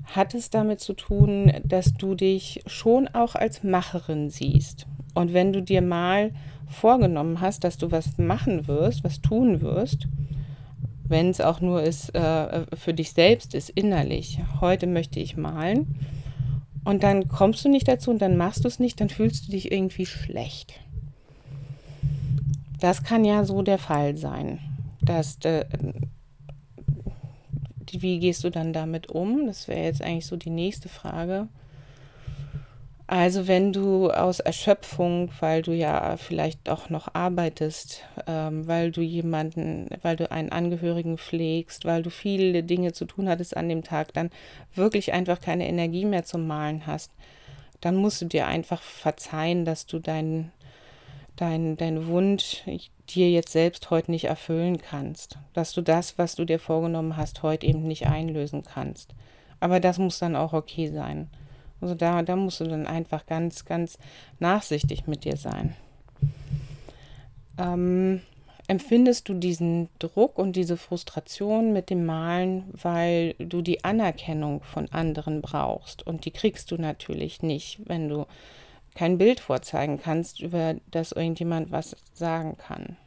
Hat 0.05 0.33
es 0.33 0.49
damit 0.49 0.79
zu 0.79 0.93
tun, 0.93 1.51
dass 1.63 1.93
du 1.93 2.15
dich 2.15 2.61
schon 2.65 3.07
auch 3.09 3.35
als 3.35 3.63
Macherin 3.63 4.29
siehst? 4.29 4.87
Und 5.13 5.33
wenn 5.33 5.53
du 5.53 5.61
dir 5.61 5.81
mal 5.81 6.31
vorgenommen 6.67 7.41
hast, 7.41 7.63
dass 7.63 7.77
du 7.77 7.91
was 7.91 8.17
machen 8.17 8.67
wirst, 8.67 9.03
was 9.03 9.21
tun 9.21 9.61
wirst, 9.61 10.07
wenn 11.07 11.29
es 11.29 11.41
auch 11.41 11.59
nur 11.59 11.81
ist, 11.81 12.13
äh, 12.15 12.65
für 12.75 12.93
dich 12.93 13.13
selbst 13.13 13.55
ist, 13.55 13.69
innerlich, 13.71 14.39
heute 14.61 14.87
möchte 14.87 15.19
ich 15.19 15.35
malen, 15.35 15.95
und 16.85 17.03
dann 17.03 17.27
kommst 17.27 17.65
du 17.65 17.69
nicht 17.69 17.87
dazu 17.87 18.09
und 18.09 18.21
dann 18.21 18.37
machst 18.37 18.63
du 18.63 18.67
es 18.67 18.79
nicht, 18.79 19.01
dann 19.01 19.09
fühlst 19.09 19.47
du 19.47 19.51
dich 19.51 19.71
irgendwie 19.71 20.05
schlecht. 20.05 20.79
Das 22.79 23.03
kann 23.03 23.25
ja 23.25 23.43
so 23.43 23.61
der 23.61 23.77
Fall 23.77 24.15
sein. 24.15 24.59
Dass, 25.01 25.37
äh, 25.43 25.65
wie 27.91 28.19
gehst 28.19 28.43
du 28.43 28.49
dann 28.49 28.73
damit 28.73 29.09
um? 29.09 29.47
Das 29.47 29.67
wäre 29.67 29.83
jetzt 29.83 30.01
eigentlich 30.01 30.25
so 30.25 30.37
die 30.37 30.49
nächste 30.49 30.89
Frage. 30.89 31.47
Also 33.11 33.47
wenn 33.47 33.73
du 33.73 34.11
aus 34.11 34.39
Erschöpfung, 34.39 35.31
weil 35.39 35.63
du 35.63 35.71
ja 35.71 36.15
vielleicht 36.17 36.69
auch 36.69 36.91
noch 36.91 37.15
arbeitest, 37.15 38.03
ähm, 38.27 38.67
weil 38.67 38.91
du 38.91 39.01
jemanden, 39.01 39.89
weil 40.03 40.15
du 40.15 40.29
einen 40.31 40.51
Angehörigen 40.51 41.17
pflegst, 41.17 41.85
weil 41.85 42.03
du 42.03 42.11
viele 42.11 42.61
Dinge 42.61 42.93
zu 42.93 43.05
tun 43.05 43.27
hattest 43.27 43.57
an 43.57 43.67
dem 43.67 43.83
Tag, 43.83 44.13
dann 44.13 44.29
wirklich 44.75 45.11
einfach 45.11 45.41
keine 45.41 45.67
Energie 45.67 46.05
mehr 46.05 46.23
zum 46.23 46.45
Malen 46.45 46.85
hast, 46.85 47.11
dann 47.81 47.95
musst 47.95 48.21
du 48.21 48.25
dir 48.25 48.45
einfach 48.45 48.83
verzeihen, 48.83 49.65
dass 49.65 49.87
du 49.87 49.97
deinen 49.97 50.51
dein, 51.39 51.77
dein 51.77 52.07
Wunsch 52.07 52.63
dir 53.09 53.29
jetzt 53.29 53.51
selbst 53.51 53.89
heute 53.89 54.11
nicht 54.11 54.25
erfüllen 54.25 54.77
kannst. 54.77 55.37
Dass 55.53 55.73
du 55.73 55.81
das, 55.81 56.17
was 56.17 56.35
du 56.35 56.45
dir 56.45 56.59
vorgenommen 56.59 57.17
hast, 57.17 57.43
heute 57.43 57.65
eben 57.65 57.83
nicht 57.83 58.07
einlösen 58.07 58.63
kannst. 58.63 59.15
Aber 59.59 59.79
das 59.79 59.97
muss 59.97 60.19
dann 60.19 60.35
auch 60.35 60.53
okay 60.53 60.89
sein. 60.89 61.29
Also 61.81 61.95
da, 61.95 62.21
da 62.23 62.35
musst 62.35 62.59
du 62.59 62.65
dann 62.65 62.87
einfach 62.87 63.25
ganz, 63.25 63.65
ganz 63.65 63.97
nachsichtig 64.39 65.07
mit 65.07 65.23
dir 65.23 65.37
sein. 65.37 65.75
Ähm, 67.57 68.21
empfindest 68.67 69.29
du 69.29 69.33
diesen 69.33 69.89
Druck 69.97 70.37
und 70.37 70.55
diese 70.57 70.75
Frustration 70.75 71.71
mit 71.71 71.89
dem 71.89 72.05
Malen, 72.05 72.65
weil 72.73 73.33
du 73.39 73.61
die 73.61 73.83
Anerkennung 73.85 74.61
von 74.61 74.89
anderen 74.91 75.41
brauchst? 75.41 76.05
Und 76.05 76.25
die 76.25 76.31
kriegst 76.31 76.71
du 76.71 76.77
natürlich 76.77 77.41
nicht, 77.41 77.79
wenn 77.85 78.09
du 78.09 78.25
kein 78.99 79.17
Bild 79.17 79.39
vorzeigen 79.39 79.97
kannst, 79.97 80.41
über 80.41 80.75
das 80.91 81.13
irgendjemand 81.13 81.71
was 81.71 81.95
sagen 82.13 82.57
kann. 82.57 82.97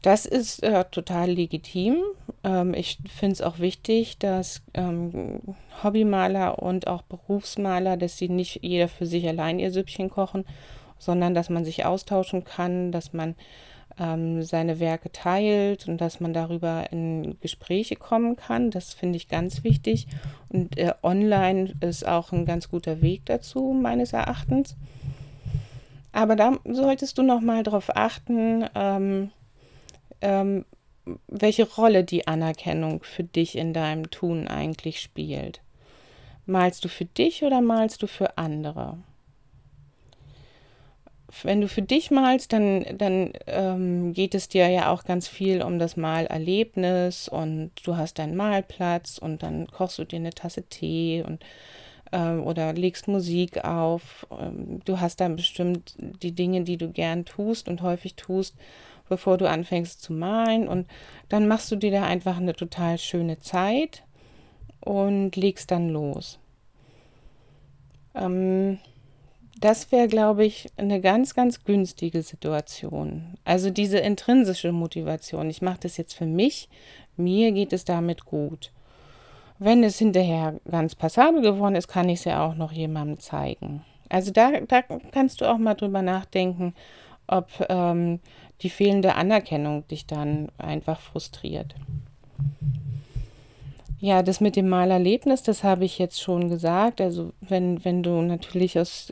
Das 0.00 0.24
ist 0.24 0.62
äh, 0.62 0.84
total 0.90 1.30
legitim. 1.30 1.98
Ähm, 2.44 2.72
ich 2.72 2.98
finde 3.14 3.34
es 3.34 3.42
auch 3.42 3.58
wichtig, 3.58 4.18
dass 4.18 4.62
ähm, 4.72 5.42
Hobbymaler 5.82 6.62
und 6.62 6.86
auch 6.86 7.02
Berufsmaler, 7.02 7.98
dass 7.98 8.16
sie 8.16 8.30
nicht 8.30 8.60
jeder 8.62 8.88
für 8.88 9.04
sich 9.04 9.28
allein 9.28 9.58
ihr 9.58 9.70
Süppchen 9.70 10.08
kochen, 10.08 10.46
sondern 10.98 11.34
dass 11.34 11.50
man 11.50 11.66
sich 11.66 11.84
austauschen 11.84 12.44
kann, 12.44 12.90
dass 12.90 13.12
man 13.12 13.34
ähm, 13.98 14.42
seine 14.42 14.80
Werke 14.80 15.12
teilt 15.12 15.88
und 15.88 16.00
dass 16.00 16.20
man 16.20 16.32
darüber 16.32 16.90
in 16.90 17.38
Gespräche 17.40 17.96
kommen 17.96 18.36
kann. 18.36 18.70
Das 18.70 18.94
finde 18.94 19.16
ich 19.16 19.28
ganz 19.28 19.64
wichtig. 19.64 20.06
Und 20.48 20.76
äh, 20.78 20.92
online 21.02 21.74
ist 21.80 22.06
auch 22.06 22.32
ein 22.32 22.44
ganz 22.44 22.68
guter 22.68 23.00
Weg 23.02 23.26
dazu, 23.26 23.72
meines 23.72 24.12
Erachtens. 24.12 24.76
Aber 26.12 26.36
da 26.36 26.58
solltest 26.64 27.18
du 27.18 27.22
noch 27.22 27.40
mal 27.40 27.62
darauf 27.62 27.96
achten, 27.96 28.64
ähm, 28.74 29.30
ähm, 30.20 30.64
welche 31.26 31.68
Rolle 31.68 32.04
die 32.04 32.26
Anerkennung 32.26 33.02
für 33.02 33.24
dich 33.24 33.56
in 33.56 33.72
deinem 33.72 34.10
Tun 34.10 34.48
eigentlich 34.48 35.00
spielt. 35.00 35.60
Malst 36.46 36.84
du 36.84 36.88
für 36.88 37.04
dich 37.04 37.42
oder 37.42 37.60
malst 37.60 38.02
du 38.02 38.06
für 38.06 38.38
andere? 38.38 38.98
Wenn 41.42 41.60
du 41.60 41.68
für 41.68 41.82
dich 41.82 42.10
malst, 42.10 42.52
dann, 42.52 42.84
dann 42.96 43.32
ähm, 43.46 44.12
geht 44.12 44.34
es 44.34 44.48
dir 44.48 44.68
ja 44.68 44.90
auch 44.90 45.04
ganz 45.04 45.26
viel 45.26 45.62
um 45.62 45.78
das 45.78 45.96
Malerlebnis 45.96 47.28
und 47.28 47.72
du 47.84 47.96
hast 47.96 48.18
deinen 48.18 48.36
Malplatz 48.36 49.18
und 49.18 49.42
dann 49.42 49.66
kochst 49.66 49.98
du 49.98 50.04
dir 50.04 50.16
eine 50.16 50.30
Tasse 50.30 50.62
Tee 50.62 51.24
und 51.26 51.44
äh, 52.12 52.36
oder 52.36 52.72
legst 52.72 53.08
Musik 53.08 53.64
auf. 53.64 54.26
Ähm, 54.38 54.80
du 54.84 55.00
hast 55.00 55.20
dann 55.20 55.36
bestimmt 55.36 55.94
die 55.98 56.32
Dinge, 56.32 56.62
die 56.62 56.76
du 56.76 56.90
gern 56.90 57.24
tust 57.24 57.68
und 57.68 57.82
häufig 57.82 58.14
tust 58.14 58.54
bevor 59.08 59.36
du 59.36 59.48
anfängst 59.48 60.02
zu 60.02 60.12
malen. 60.12 60.68
Und 60.68 60.88
dann 61.28 61.48
machst 61.48 61.70
du 61.70 61.76
dir 61.76 61.90
da 61.90 62.04
einfach 62.04 62.36
eine 62.36 62.54
total 62.54 62.98
schöne 62.98 63.38
Zeit 63.38 64.02
und 64.80 65.36
legst 65.36 65.70
dann 65.70 65.88
los. 65.88 66.38
Ähm, 68.14 68.78
das 69.64 69.90
wäre, 69.90 70.08
glaube 70.08 70.44
ich, 70.44 70.66
eine 70.76 71.00
ganz, 71.00 71.34
ganz 71.34 71.64
günstige 71.64 72.22
Situation. 72.22 73.38
Also 73.44 73.70
diese 73.70 73.96
intrinsische 73.96 74.72
Motivation. 74.72 75.48
Ich 75.48 75.62
mache 75.62 75.80
das 75.80 75.96
jetzt 75.96 76.12
für 76.12 76.26
mich. 76.26 76.68
Mir 77.16 77.50
geht 77.52 77.72
es 77.72 77.86
damit 77.86 78.26
gut. 78.26 78.72
Wenn 79.58 79.82
es 79.82 79.98
hinterher 79.98 80.60
ganz 80.70 80.94
passabel 80.94 81.40
geworden 81.40 81.76
ist, 81.76 81.88
kann 81.88 82.10
ich 82.10 82.18
es 82.18 82.24
ja 82.24 82.44
auch 82.44 82.56
noch 82.56 82.72
jemandem 82.72 83.18
zeigen. 83.20 83.82
Also 84.10 84.32
da, 84.32 84.60
da 84.60 84.82
kannst 84.82 85.40
du 85.40 85.46
auch 85.46 85.56
mal 85.56 85.72
drüber 85.72 86.02
nachdenken, 86.02 86.74
ob 87.26 87.48
ähm, 87.70 88.20
die 88.60 88.68
fehlende 88.68 89.14
Anerkennung 89.14 89.88
dich 89.88 90.06
dann 90.06 90.48
einfach 90.58 91.00
frustriert. 91.00 91.74
Ja, 94.04 94.22
das 94.22 94.42
mit 94.42 94.54
dem 94.54 94.68
Malerlebnis, 94.68 95.42
das 95.42 95.64
habe 95.64 95.86
ich 95.86 95.98
jetzt 95.98 96.20
schon 96.20 96.50
gesagt. 96.50 97.00
Also 97.00 97.32
wenn, 97.40 97.82
wenn 97.86 98.02
du 98.02 98.20
natürlich 98.20 98.78
aus 98.78 99.10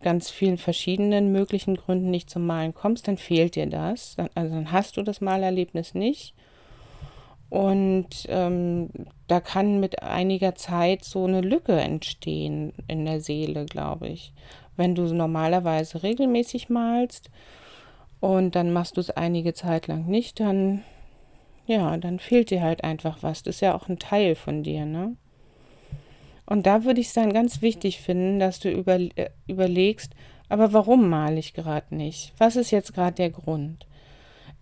ganz 0.00 0.30
vielen 0.30 0.56
verschiedenen 0.56 1.30
möglichen 1.30 1.76
Gründen 1.76 2.10
nicht 2.10 2.30
zum 2.30 2.46
Malen 2.46 2.72
kommst, 2.72 3.06
dann 3.06 3.18
fehlt 3.18 3.54
dir 3.54 3.66
das. 3.66 4.16
Also 4.34 4.54
dann 4.54 4.72
hast 4.72 4.96
du 4.96 5.02
das 5.02 5.20
Malerlebnis 5.20 5.92
nicht. 5.92 6.32
Und 7.50 8.08
ähm, 8.28 8.88
da 9.28 9.40
kann 9.40 9.78
mit 9.78 10.02
einiger 10.02 10.54
Zeit 10.54 11.04
so 11.04 11.26
eine 11.26 11.42
Lücke 11.42 11.78
entstehen 11.78 12.72
in 12.88 13.04
der 13.04 13.20
Seele, 13.20 13.66
glaube 13.66 14.08
ich. 14.08 14.32
Wenn 14.74 14.94
du 14.94 15.02
normalerweise 15.02 16.02
regelmäßig 16.02 16.70
malst 16.70 17.28
und 18.20 18.54
dann 18.54 18.72
machst 18.72 18.96
du 18.96 19.02
es 19.02 19.10
einige 19.10 19.52
Zeit 19.52 19.86
lang 19.86 20.06
nicht, 20.06 20.40
dann, 20.40 20.82
ja, 21.66 21.96
dann 21.96 22.18
fehlt 22.18 22.50
dir 22.50 22.62
halt 22.62 22.84
einfach 22.84 23.22
was. 23.22 23.42
Das 23.42 23.56
ist 23.56 23.60
ja 23.60 23.74
auch 23.74 23.88
ein 23.88 23.98
Teil 23.98 24.34
von 24.34 24.62
dir, 24.62 24.84
ne? 24.84 25.16
Und 26.46 26.66
da 26.66 26.84
würde 26.84 27.00
ich 27.00 27.06
es 27.08 27.12
dann 27.12 27.32
ganz 27.32 27.62
wichtig 27.62 28.00
finden, 28.00 28.40
dass 28.40 28.58
du 28.58 28.70
über, 28.70 28.94
äh, 28.94 29.30
überlegst, 29.46 30.14
aber 30.48 30.72
warum 30.72 31.08
male 31.08 31.38
ich 31.38 31.54
gerade 31.54 31.94
nicht? 31.94 32.32
Was 32.38 32.56
ist 32.56 32.72
jetzt 32.72 32.92
gerade 32.92 33.14
der 33.14 33.30
Grund? 33.30 33.86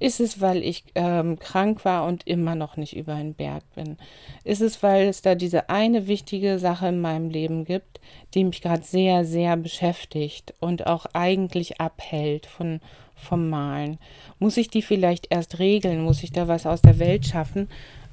Ist 0.01 0.21
es, 0.21 0.41
weil 0.41 0.63
ich 0.63 0.85
ähm, 0.95 1.39
krank 1.39 1.85
war 1.85 2.07
und 2.07 2.27
immer 2.27 2.55
noch 2.55 2.77
nicht 2.77 2.95
über 2.95 3.15
einen 3.15 3.35
Berg 3.35 3.65
bin? 3.75 3.97
Ist 4.45 4.61
es, 4.61 4.83
weil 4.83 5.09
es 5.09 5.23
da 5.23 5.35
diese 5.35 5.71
eine 5.71 6.07
wichtige 6.07 6.59
Sache 6.59 6.89
in 6.89 7.01
meinem 7.01 7.31
Leben 7.31 7.65
gibt, 7.65 8.01
die 8.35 8.45
mich 8.45 8.61
gerade 8.61 8.85
sehr, 8.85 9.25
sehr 9.25 9.57
beschäftigt 9.57 10.55
und 10.61 10.87
auch 10.87 11.07
eigentlich 11.15 11.81
abhält 11.81 12.47
von, 12.47 12.81
vom 13.19 13.49
Malen? 13.49 13.99
Muss 14.39 14.57
ich 14.57 14.69
die 14.69 14.83
vielleicht 14.83 15.27
erst 15.31 15.59
regeln? 15.59 16.03
Muss 16.03 16.23
ich 16.23 16.33
da 16.33 16.49
was 16.49 16.67
aus 16.67 16.83
der 16.83 16.99
Welt 16.99 17.27
schaffen? 17.27 17.69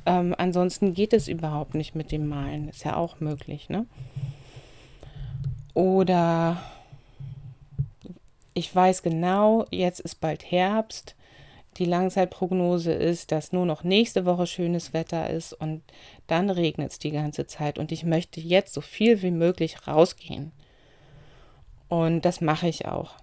Ähm, 0.06 0.36
ansonsten 0.38 0.94
geht 0.94 1.14
es 1.14 1.28
überhaupt 1.28 1.76
nicht 1.76 1.96
mit 1.96 2.12
dem 2.12 2.28
Malen. 2.28 2.70
Ist 2.70 2.84
ja 2.84 2.96
auch 2.96 3.20
möglich, 3.20 3.70
ne? 3.70 3.86
Oder 5.74 6.62
ich 8.54 8.74
weiß 8.74 9.04
genau, 9.04 9.66
jetzt 9.72 10.00
ist 10.00 10.22
bald 10.22 10.50
Herbst 10.50 11.16
die 11.78 11.86
Langzeitprognose 11.86 12.94
ist, 12.94 13.32
dass 13.32 13.52
nur 13.52 13.66
noch 13.66 13.84
nächste 13.84 14.26
Woche 14.26 14.48
schönes 14.48 14.94
Wetter 14.94 15.30
ist 15.30 15.54
und 15.54 15.82
dann 16.28 16.50
regnet 16.50 16.92
es 16.92 17.00
die 17.00 17.12
ganze 17.12 17.48
Zeit 17.48 17.78
und 17.78 17.92
ich 17.92 18.04
möchte 18.04 18.40
jetzt 18.40 18.74
so 18.74 18.82
viel 18.82 19.22
wie 19.22 19.32
möglich 19.32 19.88
rausgehen. 19.88 20.52
Und 21.90 22.24
das 22.24 22.42
mache 22.42 22.68
ich 22.68 22.86
auch. 22.88 23.16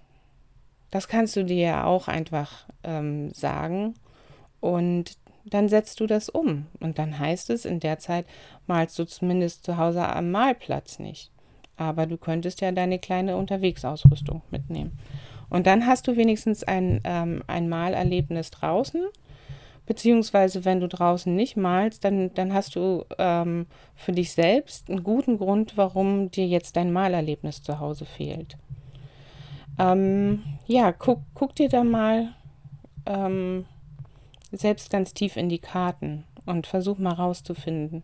Das 0.93 1.07
kannst 1.07 1.35
du 1.35 1.43
dir 1.43 1.57
ja 1.57 1.83
auch 1.85 2.07
einfach 2.07 2.67
ähm, 2.83 3.33
sagen. 3.33 3.95
Und 4.59 5.17
dann 5.43 5.67
setzt 5.67 5.99
du 5.99 6.05
das 6.05 6.29
um. 6.29 6.67
Und 6.79 6.99
dann 6.99 7.17
heißt 7.17 7.49
es, 7.49 7.65
in 7.65 7.79
der 7.79 7.97
Zeit 7.97 8.27
malst 8.67 8.99
du 8.99 9.05
zumindest 9.05 9.65
zu 9.65 9.77
Hause 9.77 10.07
am 10.07 10.29
Malplatz 10.29 10.99
nicht. 10.99 11.31
Aber 11.77 12.05
du 12.05 12.15
könntest 12.15 12.61
ja 12.61 12.71
deine 12.71 12.99
kleine 12.99 13.37
Unterwegsausrüstung 13.37 14.43
mitnehmen. 14.51 14.99
Und 15.49 15.65
dann 15.65 15.87
hast 15.87 16.07
du 16.07 16.15
wenigstens 16.15 16.63
ein, 16.63 17.01
ähm, 17.05 17.41
ein 17.47 17.69
Malerlebnis 17.69 18.51
draußen. 18.51 19.01
Beziehungsweise, 19.87 20.63
wenn 20.63 20.79
du 20.79 20.87
draußen 20.87 21.35
nicht 21.35 21.57
malst, 21.57 22.05
dann, 22.05 22.31
dann 22.35 22.53
hast 22.53 22.75
du 22.75 23.03
ähm, 23.17 23.65
für 23.95 24.11
dich 24.11 24.31
selbst 24.31 24.91
einen 24.91 25.03
guten 25.03 25.39
Grund, 25.39 25.75
warum 25.75 26.29
dir 26.29 26.45
jetzt 26.45 26.75
dein 26.75 26.93
Malerlebnis 26.93 27.63
zu 27.63 27.79
Hause 27.79 28.05
fehlt. 28.05 28.57
Ähm, 29.79 30.43
ja, 30.67 30.91
guck, 30.91 31.21
guck 31.33 31.55
dir 31.55 31.69
da 31.69 31.83
mal 31.83 32.33
ähm, 33.05 33.65
selbst 34.51 34.89
ganz 34.89 35.13
tief 35.13 35.35
in 35.37 35.49
die 35.49 35.59
Karten 35.59 36.25
und 36.45 36.67
versuch 36.67 36.97
mal 36.97 37.13
rauszufinden, 37.13 38.03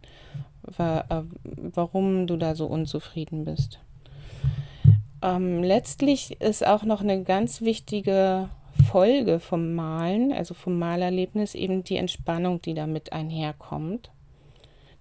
wa 0.64 1.06
äh, 1.10 1.24
warum 1.44 2.28
du 2.28 2.38
da 2.38 2.56
so 2.56 2.66
unzufrieden 2.66 3.46
bist. 3.46 3.80
Ähm, 5.22 5.64
letztlich 5.64 6.40
ist 6.42 6.66
auch 6.66 6.84
noch 6.84 7.02
eine 7.02 7.24
ganz 7.24 7.62
wichtige 7.62 8.50
Folge 8.90 9.40
vom 9.40 9.76
Malen, 9.76 10.32
also 10.32 10.54
vom 10.54 10.80
Malerlebnis, 10.80 11.56
eben 11.56 11.84
die 11.84 11.98
Entspannung, 11.98 12.62
die 12.62 12.74
damit 12.74 13.12
einherkommt. 13.12 14.12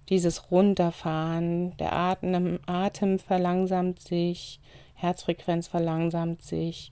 Dieses 0.09 0.51
Runterfahren, 0.51 1.77
der 1.77 1.93
Atem, 1.93 2.59
Atem 2.65 3.19
verlangsamt 3.19 3.99
sich, 3.99 4.59
Herzfrequenz 4.99 5.67
verlangsamt 5.67 6.41
sich 6.41 6.91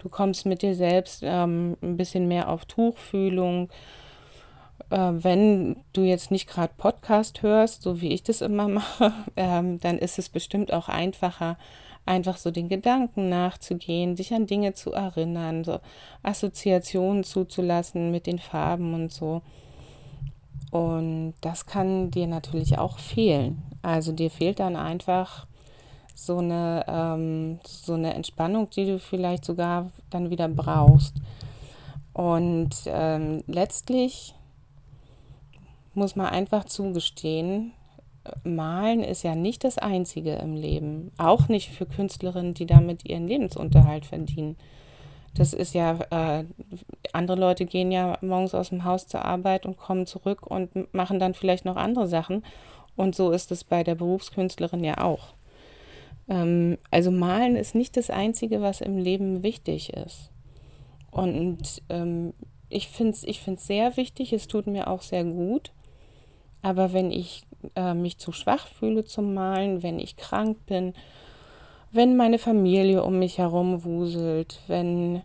Du 0.00 0.08
kommst 0.08 0.46
mit 0.46 0.62
dir 0.62 0.74
selbst 0.74 1.22
ähm, 1.22 1.76
ein 1.82 1.96
bisschen 1.98 2.26
mehr 2.26 2.48
auf 2.48 2.64
Tuchfühlung. 2.64 3.68
Äh, 4.88 4.96
wenn 4.96 5.76
du 5.92 6.02
jetzt 6.02 6.30
nicht 6.30 6.48
gerade 6.48 6.72
Podcast 6.76 7.42
hörst, 7.42 7.82
so 7.82 8.00
wie 8.00 8.12
ich 8.12 8.22
das 8.22 8.40
immer 8.40 8.66
mache, 8.68 9.12
ähm, 9.36 9.78
dann 9.78 9.98
ist 9.98 10.18
es 10.18 10.30
bestimmt 10.30 10.72
auch 10.72 10.88
einfacher, 10.88 11.58
einfach 12.06 12.38
so 12.38 12.50
den 12.50 12.70
Gedanken 12.70 13.28
nachzugehen, 13.28 14.16
sich 14.16 14.32
an 14.32 14.46
Dinge 14.46 14.72
zu 14.72 14.92
erinnern, 14.92 15.64
so 15.64 15.80
Assoziationen 16.22 17.22
zuzulassen 17.22 18.10
mit 18.10 18.26
den 18.26 18.38
Farben 18.38 18.94
und 18.94 19.12
so. 19.12 19.42
Und 20.70 21.34
das 21.42 21.66
kann 21.66 22.10
dir 22.10 22.26
natürlich 22.26 22.78
auch 22.78 22.98
fehlen. 22.98 23.62
Also 23.82 24.12
dir 24.12 24.30
fehlt 24.30 24.60
dann 24.60 24.76
einfach 24.76 25.46
so 26.26 26.38
eine, 26.38 26.84
ähm, 26.88 27.60
so 27.66 27.94
eine 27.94 28.14
Entspannung, 28.14 28.70
die 28.70 28.86
du 28.86 28.98
vielleicht 28.98 29.44
sogar 29.44 29.90
dann 30.10 30.30
wieder 30.30 30.48
brauchst. 30.48 31.14
Und 32.12 32.70
ähm, 32.86 33.42
letztlich 33.46 34.34
muss 35.94 36.16
man 36.16 36.26
einfach 36.26 36.64
zugestehen, 36.64 37.72
Malen 38.44 39.02
ist 39.02 39.22
ja 39.22 39.34
nicht 39.34 39.64
das 39.64 39.78
Einzige 39.78 40.34
im 40.34 40.54
Leben. 40.54 41.10
Auch 41.16 41.48
nicht 41.48 41.70
für 41.70 41.86
Künstlerinnen, 41.86 42.54
die 42.54 42.66
damit 42.66 43.08
ihren 43.08 43.26
Lebensunterhalt 43.26 44.04
verdienen. 44.04 44.56
Das 45.34 45.52
ist 45.52 45.74
ja, 45.74 45.98
äh, 46.10 46.44
andere 47.12 47.38
Leute 47.38 47.64
gehen 47.64 47.92
ja 47.92 48.18
morgens 48.20 48.54
aus 48.54 48.70
dem 48.70 48.84
Haus 48.84 49.06
zur 49.06 49.24
Arbeit 49.24 49.64
und 49.64 49.78
kommen 49.78 50.06
zurück 50.06 50.46
und 50.46 50.92
machen 50.92 51.20
dann 51.20 51.34
vielleicht 51.34 51.64
noch 51.64 51.76
andere 51.76 52.08
Sachen. 52.08 52.44
Und 52.96 53.14
so 53.14 53.30
ist 53.30 53.52
es 53.52 53.64
bei 53.64 53.84
der 53.84 53.94
Berufskünstlerin 53.94 54.84
ja 54.84 54.98
auch. 54.98 55.34
Ähm, 56.28 56.78
also 56.90 57.10
malen 57.10 57.56
ist 57.56 57.74
nicht 57.74 57.96
das 57.96 58.10
Einzige, 58.10 58.60
was 58.60 58.80
im 58.80 58.98
Leben 58.98 59.42
wichtig 59.42 59.92
ist. 59.92 60.30
Und 61.10 61.82
ähm, 61.88 62.32
ich 62.68 62.88
finde 62.88 63.12
es 63.12 63.24
ich 63.24 63.40
find's 63.40 63.66
sehr 63.66 63.96
wichtig, 63.96 64.32
es 64.32 64.46
tut 64.46 64.66
mir 64.66 64.88
auch 64.88 65.02
sehr 65.02 65.24
gut. 65.24 65.72
Aber 66.62 66.92
wenn 66.92 67.10
ich 67.10 67.42
äh, 67.74 67.94
mich 67.94 68.18
zu 68.18 68.32
schwach 68.32 68.66
fühle 68.66 69.04
zum 69.04 69.34
Malen, 69.34 69.82
wenn 69.82 69.98
ich 69.98 70.16
krank 70.16 70.58
bin, 70.66 70.94
wenn 71.90 72.16
meine 72.16 72.38
Familie 72.38 73.02
um 73.02 73.18
mich 73.18 73.38
herum 73.38 73.84
wuselt, 73.84 74.60
wenn 74.68 75.22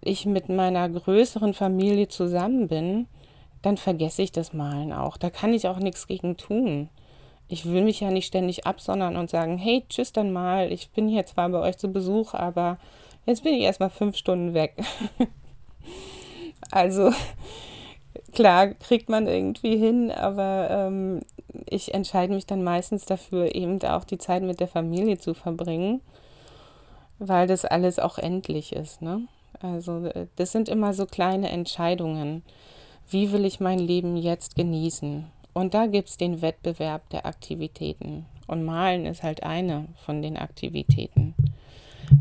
ich 0.00 0.26
mit 0.26 0.48
meiner 0.48 0.88
größeren 0.88 1.54
Familie 1.54 2.08
zusammen 2.08 2.68
bin, 2.68 3.08
dann 3.62 3.76
vergesse 3.76 4.22
ich 4.22 4.30
das 4.30 4.52
Malen 4.52 4.92
auch. 4.92 5.16
Da 5.16 5.30
kann 5.30 5.52
ich 5.52 5.66
auch 5.66 5.78
nichts 5.78 6.06
gegen 6.06 6.36
tun 6.36 6.88
ich 7.48 7.66
will 7.66 7.82
mich 7.82 8.00
ja 8.00 8.10
nicht 8.10 8.26
ständig 8.26 8.66
absondern 8.66 9.16
und 9.16 9.30
sagen, 9.30 9.58
hey, 9.58 9.84
tschüss 9.88 10.12
dann 10.12 10.32
mal, 10.32 10.72
ich 10.72 10.90
bin 10.90 11.08
hier 11.08 11.26
zwar 11.26 11.48
bei 11.48 11.60
euch 11.60 11.78
zu 11.78 11.88
Besuch, 11.88 12.34
aber 12.34 12.78
jetzt 13.24 13.44
bin 13.44 13.54
ich 13.54 13.62
erstmal 13.62 13.90
fünf 13.90 14.16
Stunden 14.16 14.54
weg. 14.54 14.74
also 16.70 17.12
klar, 18.32 18.68
kriegt 18.68 19.08
man 19.08 19.28
irgendwie 19.28 19.76
hin, 19.76 20.10
aber 20.10 20.68
ähm, 20.70 21.20
ich 21.68 21.94
entscheide 21.94 22.34
mich 22.34 22.46
dann 22.46 22.64
meistens 22.64 23.04
dafür, 23.04 23.54
eben 23.54 23.82
auch 23.82 24.04
die 24.04 24.18
Zeit 24.18 24.42
mit 24.42 24.60
der 24.60 24.68
Familie 24.68 25.18
zu 25.18 25.34
verbringen, 25.34 26.00
weil 27.18 27.46
das 27.46 27.64
alles 27.64 27.98
auch 27.98 28.18
endlich 28.18 28.72
ist. 28.72 29.02
Ne? 29.02 29.26
Also 29.60 30.06
äh, 30.06 30.26
das 30.36 30.52
sind 30.52 30.68
immer 30.68 30.92
so 30.94 31.06
kleine 31.06 31.50
Entscheidungen. 31.50 32.42
Wie 33.08 33.30
will 33.30 33.44
ich 33.44 33.60
mein 33.60 33.78
Leben 33.78 34.16
jetzt 34.16 34.56
genießen? 34.56 35.26
Und 35.56 35.72
da 35.72 35.86
gibt 35.86 36.10
es 36.10 36.18
den 36.18 36.42
Wettbewerb 36.42 37.08
der 37.08 37.24
Aktivitäten. 37.24 38.26
Und 38.46 38.62
Malen 38.62 39.06
ist 39.06 39.22
halt 39.22 39.42
eine 39.42 39.86
von 40.04 40.20
den 40.20 40.36
Aktivitäten. 40.36 41.34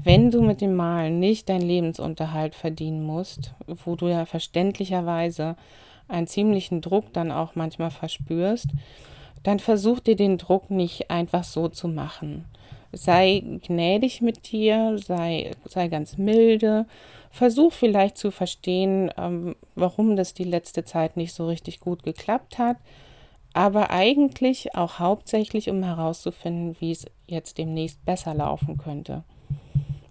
Wenn 0.05 0.31
du 0.31 0.41
mit 0.41 0.61
dem 0.61 0.73
Malen 0.73 1.19
nicht 1.19 1.49
deinen 1.49 1.67
Lebensunterhalt 1.67 2.55
verdienen 2.55 3.03
musst, 3.03 3.53
wo 3.67 3.97
du 3.97 4.07
ja 4.07 4.25
verständlicherweise 4.25 5.57
einen 6.07 6.27
ziemlichen 6.27 6.79
Druck 6.79 7.11
dann 7.11 7.29
auch 7.29 7.55
manchmal 7.55 7.91
verspürst, 7.91 8.69
dann 9.43 9.59
versuch 9.59 9.99
dir 9.99 10.15
den 10.15 10.37
Druck 10.37 10.71
nicht 10.71 11.11
einfach 11.11 11.43
so 11.43 11.67
zu 11.67 11.89
machen. 11.89 12.45
Sei 12.93 13.43
gnädig 13.67 14.21
mit 14.21 14.49
dir, 14.53 14.97
sei, 14.97 15.51
sei 15.65 15.89
ganz 15.89 16.17
milde, 16.17 16.85
versuch 17.31 17.73
vielleicht 17.73 18.17
zu 18.17 18.31
verstehen, 18.31 19.11
ähm, 19.17 19.57
warum 19.75 20.15
das 20.15 20.33
die 20.33 20.45
letzte 20.45 20.85
Zeit 20.85 21.17
nicht 21.17 21.33
so 21.33 21.47
richtig 21.47 21.81
gut 21.81 22.03
geklappt 22.03 22.59
hat 22.59 22.77
aber 23.55 23.89
eigentlich 23.89 24.75
auch 24.75 24.99
hauptsächlich, 24.99 25.69
um 25.69 25.81
herauszufinden, 25.81 26.75
wie 26.79 26.91
es 26.91 27.05
jetzt 27.25 27.57
demnächst 27.57 28.03
besser 28.03 28.33
laufen 28.33 28.77
könnte. 28.77 29.23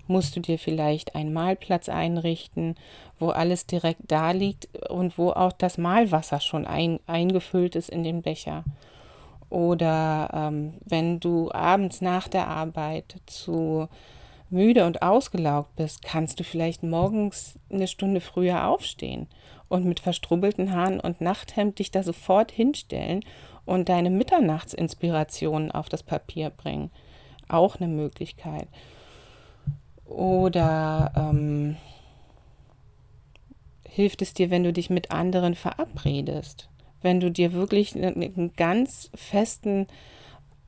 Musst 0.06 0.34
du 0.34 0.40
dir 0.40 0.58
vielleicht 0.58 1.14
einen 1.14 1.34
Mahlplatz 1.34 1.90
einrichten, 1.90 2.74
wo 3.18 3.28
alles 3.28 3.66
direkt 3.66 4.00
da 4.08 4.30
liegt 4.30 4.68
und 4.88 5.18
wo 5.18 5.30
auch 5.30 5.52
das 5.52 5.76
Mahlwasser 5.76 6.40
schon 6.40 6.66
ein, 6.66 7.00
eingefüllt 7.06 7.76
ist 7.76 7.90
in 7.90 8.02
den 8.02 8.22
Becher. 8.22 8.64
Oder 9.50 10.30
ähm, 10.32 10.74
wenn 10.86 11.20
du 11.20 11.52
abends 11.52 12.00
nach 12.00 12.28
der 12.28 12.48
Arbeit 12.48 13.16
zu 13.26 13.88
müde 14.48 14.86
und 14.86 15.02
ausgelaugt 15.02 15.76
bist, 15.76 16.02
kannst 16.02 16.40
du 16.40 16.44
vielleicht 16.44 16.82
morgens 16.82 17.58
eine 17.70 17.88
Stunde 17.88 18.22
früher 18.22 18.68
aufstehen 18.68 19.26
und 19.74 19.84
mit 19.84 19.98
verstrubbelten 19.98 20.72
Haaren 20.72 21.00
und 21.00 21.20
Nachthemd 21.20 21.80
dich 21.80 21.90
da 21.90 22.04
sofort 22.04 22.52
hinstellen 22.52 23.24
und 23.64 23.88
deine 23.88 24.08
Mitternachtsinspiration 24.08 25.72
auf 25.72 25.88
das 25.88 26.04
Papier 26.04 26.50
bringen. 26.50 26.92
Auch 27.48 27.76
eine 27.76 27.88
Möglichkeit. 27.88 28.68
Oder 30.04 31.12
ähm, 31.16 31.76
hilft 33.88 34.22
es 34.22 34.32
dir, 34.32 34.50
wenn 34.50 34.62
du 34.62 34.72
dich 34.72 34.90
mit 34.90 35.10
anderen 35.10 35.56
verabredest? 35.56 36.68
Wenn 37.02 37.18
du 37.18 37.32
dir 37.32 37.52
wirklich 37.52 37.96
einen 37.96 38.52
ganz 38.56 39.10
festen 39.12 39.88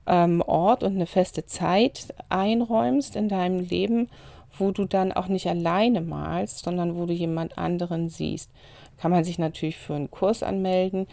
ähm, 0.06 0.42
Ort 0.42 0.82
und 0.82 0.96
eine 0.96 1.06
feste 1.06 1.46
Zeit 1.46 2.12
einräumst 2.28 3.14
in 3.14 3.28
deinem 3.28 3.60
Leben, 3.60 4.08
wo 4.58 4.70
du 4.70 4.84
dann 4.84 5.12
auch 5.12 5.28
nicht 5.28 5.48
alleine 5.48 6.00
malst, 6.00 6.64
sondern 6.64 6.96
wo 6.96 7.06
du 7.06 7.12
jemand 7.12 7.58
anderen 7.58 8.08
siehst 8.08 8.50
kann 8.96 9.10
man 9.10 9.24
sich 9.24 9.38
natürlich 9.38 9.76
für 9.76 9.94
einen 9.94 10.10
Kurs 10.10 10.42
anmelden. 10.42 11.06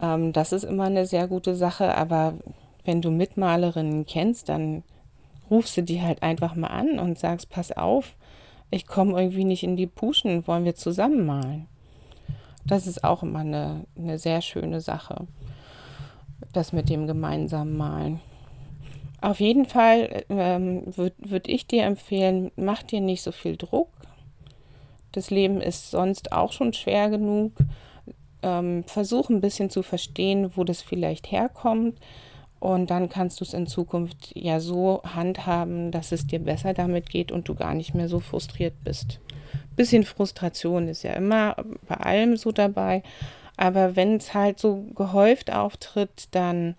Ähm, 0.00 0.32
das 0.32 0.52
ist 0.52 0.64
immer 0.64 0.84
eine 0.84 1.06
sehr 1.06 1.28
gute 1.28 1.54
Sache, 1.54 1.96
aber 1.96 2.34
wenn 2.84 3.02
du 3.02 3.10
Mitmalerinnen 3.10 4.06
kennst, 4.06 4.48
dann 4.48 4.82
rufst 5.50 5.76
du 5.76 5.82
die 5.82 6.02
halt 6.02 6.22
einfach 6.22 6.54
mal 6.54 6.68
an 6.68 6.98
und 6.98 7.18
sagst, 7.18 7.50
pass 7.50 7.72
auf, 7.72 8.16
ich 8.70 8.86
komme 8.86 9.20
irgendwie 9.20 9.44
nicht 9.44 9.62
in 9.62 9.76
die 9.76 9.86
Puschen, 9.86 10.46
wollen 10.46 10.64
wir 10.64 10.74
zusammen 10.74 11.26
malen. 11.26 11.68
Das 12.64 12.86
ist 12.86 13.04
auch 13.04 13.22
immer 13.22 13.40
eine, 13.40 13.84
eine 13.98 14.18
sehr 14.18 14.40
schöne 14.40 14.80
Sache, 14.80 15.26
das 16.52 16.72
mit 16.72 16.88
dem 16.88 17.06
gemeinsamen 17.06 17.76
Malen. 17.76 18.20
Auf 19.22 19.40
jeden 19.40 19.64
Fall 19.66 20.24
ähm, 20.28 20.82
würde 20.96 21.14
würd 21.18 21.48
ich 21.48 21.66
dir 21.66 21.84
empfehlen, 21.84 22.50
mach 22.56 22.82
dir 22.82 23.00
nicht 23.00 23.22
so 23.22 23.32
viel 23.32 23.56
Druck, 23.56 23.88
das 25.12 25.30
Leben 25.30 25.60
ist 25.60 25.90
sonst 25.90 26.32
auch 26.32 26.52
schon 26.52 26.72
schwer 26.72 27.10
genug. 27.10 27.52
Ähm, 28.42 28.82
versuch 28.84 29.28
ein 29.30 29.40
bisschen 29.40 29.70
zu 29.70 29.82
verstehen, 29.82 30.50
wo 30.56 30.64
das 30.64 30.82
vielleicht 30.82 31.30
herkommt 31.30 32.00
Und 32.58 32.90
dann 32.90 33.08
kannst 33.08 33.40
du 33.40 33.44
es 33.44 33.54
in 33.54 33.66
Zukunft 33.66 34.32
ja 34.34 34.58
so 34.58 35.02
handhaben, 35.04 35.92
dass 35.92 36.10
es 36.10 36.26
dir 36.26 36.40
besser 36.40 36.74
damit 36.74 37.08
geht 37.10 37.30
und 37.30 37.48
du 37.48 37.54
gar 37.54 37.74
nicht 37.74 37.94
mehr 37.94 38.08
so 38.08 38.18
frustriert 38.20 38.74
bist. 38.84 39.20
Bisschen 39.76 40.04
Frustration 40.04 40.88
ist 40.88 41.04
ja 41.04 41.12
immer 41.12 41.56
bei 41.88 41.96
allem 41.96 42.36
so 42.36 42.50
dabei. 42.52 43.02
Aber 43.56 43.96
wenn 43.96 44.16
es 44.16 44.34
halt 44.34 44.58
so 44.58 44.86
gehäuft 44.94 45.52
auftritt, 45.52 46.28
dann 46.32 46.74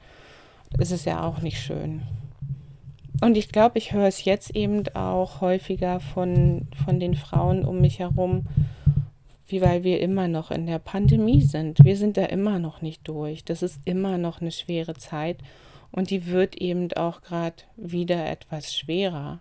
ist 0.79 0.91
es 0.91 1.06
ja 1.06 1.23
auch 1.23 1.39
nicht 1.39 1.60
schön. 1.60 2.01
Und 3.21 3.38
ich 3.38 3.49
glaube, 3.49 3.78
ich 3.78 3.93
höre 3.93 4.08
es 4.08 4.26
jetzt 4.26 4.56
eben 4.56 4.84
auch 4.95 5.41
häufiger 5.41 5.99
von, 5.99 6.67
von 6.84 6.99
den 6.99 7.15
Frauen 7.15 7.63
um 7.63 7.80
mich 7.80 7.99
herum, 7.99 8.47
wie 9.47 9.62
weil 9.62 9.84
wir 9.84 10.02
immer 10.02 10.28
noch 10.28 10.52
in 10.52 10.65
der 10.65 10.80
Pandemie 10.80 11.41
sind. 11.41 11.84
Wir 11.84 11.95
sind 11.95 12.17
da 12.17 12.26
immer 12.26 12.60
noch 12.60 12.82
nicht 12.82 13.08
durch. 13.08 13.45
Das 13.45 13.62
ist 13.62 13.80
immer 13.86 14.17
noch 14.17 14.41
eine 14.41 14.52
schwere 14.52 14.95
Zeit 14.95 15.38
und 15.91 16.10
die 16.10 16.28
wird 16.28 16.56
eben 16.56 16.91
auch 16.93 17.21
gerade 17.21 17.58
wieder 17.78 18.28
etwas 18.30 18.76
schwerer. 18.76 19.39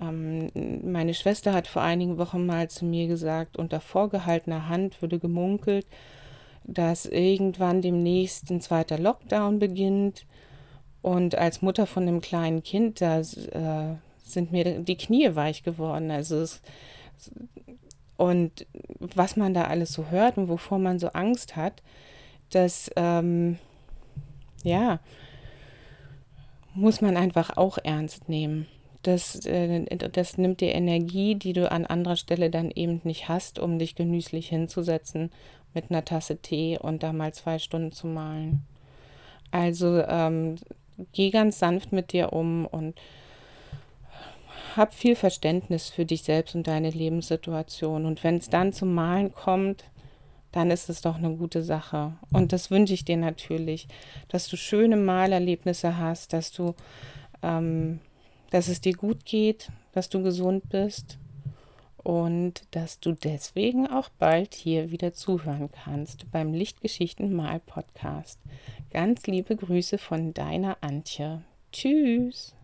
Ähm, 0.00 0.50
meine 0.82 1.14
Schwester 1.14 1.52
hat 1.52 1.68
vor 1.68 1.82
einigen 1.82 2.18
Wochen 2.18 2.44
mal 2.44 2.68
zu 2.68 2.84
mir 2.84 3.06
gesagt, 3.06 3.56
unter 3.56 3.80
vorgehaltener 3.80 4.68
Hand 4.68 5.00
würde 5.00 5.18
gemunkelt, 5.18 5.86
dass 6.64 7.06
irgendwann 7.06 7.80
demnächst 7.80 8.50
ein 8.50 8.60
zweiter 8.60 8.98
Lockdown 8.98 9.58
beginnt. 9.58 10.26
Und 11.02 11.36
als 11.36 11.62
Mutter 11.62 11.86
von 11.86 12.04
einem 12.04 12.20
kleinen 12.20 12.62
Kind, 12.62 13.00
da 13.00 13.20
äh, 13.20 13.96
sind 14.24 14.52
mir 14.52 14.80
die 14.80 14.96
Knie 14.96 15.34
weich 15.34 15.62
geworden. 15.62 16.10
Also 16.10 16.36
es, 16.36 16.62
und 18.16 18.66
was 19.00 19.36
man 19.36 19.52
da 19.52 19.64
alles 19.64 19.92
so 19.92 20.06
hört 20.10 20.38
und 20.38 20.48
wovor 20.48 20.78
man 20.78 21.00
so 21.00 21.08
Angst 21.08 21.56
hat, 21.56 21.82
das, 22.50 22.90
ähm, 22.96 23.58
ja, 24.62 25.00
muss 26.74 27.00
man 27.00 27.16
einfach 27.16 27.56
auch 27.56 27.78
ernst 27.82 28.28
nehmen. 28.28 28.66
Das, 29.02 29.44
äh, 29.46 29.84
das 29.96 30.38
nimmt 30.38 30.60
dir 30.60 30.72
Energie, 30.72 31.34
die 31.34 31.52
du 31.52 31.70
an 31.70 31.84
anderer 31.84 32.16
Stelle 32.16 32.50
dann 32.50 32.70
eben 32.70 33.00
nicht 33.04 33.28
hast, 33.28 33.58
um 33.58 33.78
dich 33.78 33.96
genüsslich 33.96 34.48
hinzusetzen 34.48 35.30
mit 35.74 35.90
einer 35.90 36.04
Tasse 36.04 36.36
Tee 36.36 36.78
und 36.78 37.02
da 37.02 37.12
mal 37.12 37.34
zwei 37.34 37.58
Stunden 37.58 37.92
zu 37.92 38.06
malen. 38.06 38.64
Also 39.50 40.02
ähm, 40.06 40.56
geh 41.12 41.30
ganz 41.30 41.58
sanft 41.58 41.92
mit 41.92 42.12
dir 42.12 42.32
um 42.32 42.66
und 42.66 42.94
hab 44.76 44.94
viel 44.94 45.16
Verständnis 45.16 45.90
für 45.90 46.04
dich 46.04 46.22
selbst 46.22 46.54
und 46.54 46.66
deine 46.66 46.90
Lebenssituation. 46.90 48.06
Und 48.06 48.24
wenn 48.24 48.36
es 48.36 48.48
dann 48.48 48.72
zum 48.72 48.94
Malen 48.94 49.32
kommt, 49.32 49.84
dann 50.50 50.70
ist 50.70 50.88
es 50.88 51.00
doch 51.00 51.16
eine 51.16 51.34
gute 51.34 51.62
Sache. 51.62 52.12
Und 52.32 52.52
das 52.52 52.70
wünsche 52.70 52.94
ich 52.94 53.04
dir 53.04 53.16
natürlich, 53.16 53.88
dass 54.28 54.48
du 54.48 54.56
schöne 54.56 54.96
Malerlebnisse 54.96 55.98
hast, 55.98 56.32
dass 56.32 56.52
du, 56.52 56.74
ähm, 57.42 58.00
dass 58.50 58.68
es 58.68 58.80
dir 58.80 58.94
gut 58.94 59.24
geht, 59.24 59.70
dass 59.92 60.08
du 60.08 60.22
gesund 60.22 60.68
bist 60.68 61.18
und 62.02 62.62
dass 62.72 63.00
du 63.00 63.12
deswegen 63.12 63.86
auch 63.86 64.08
bald 64.18 64.54
hier 64.54 64.90
wieder 64.90 65.14
zuhören 65.14 65.70
kannst 65.84 66.30
beim 66.30 66.52
Lichtgeschichten 66.52 67.34
Mal 67.34 67.60
Podcast. 67.60 68.38
Ganz 68.92 69.26
liebe 69.26 69.56
Grüße 69.56 69.96
von 69.96 70.34
deiner 70.34 70.76
Antje. 70.82 71.40
Tschüss. 71.72 72.54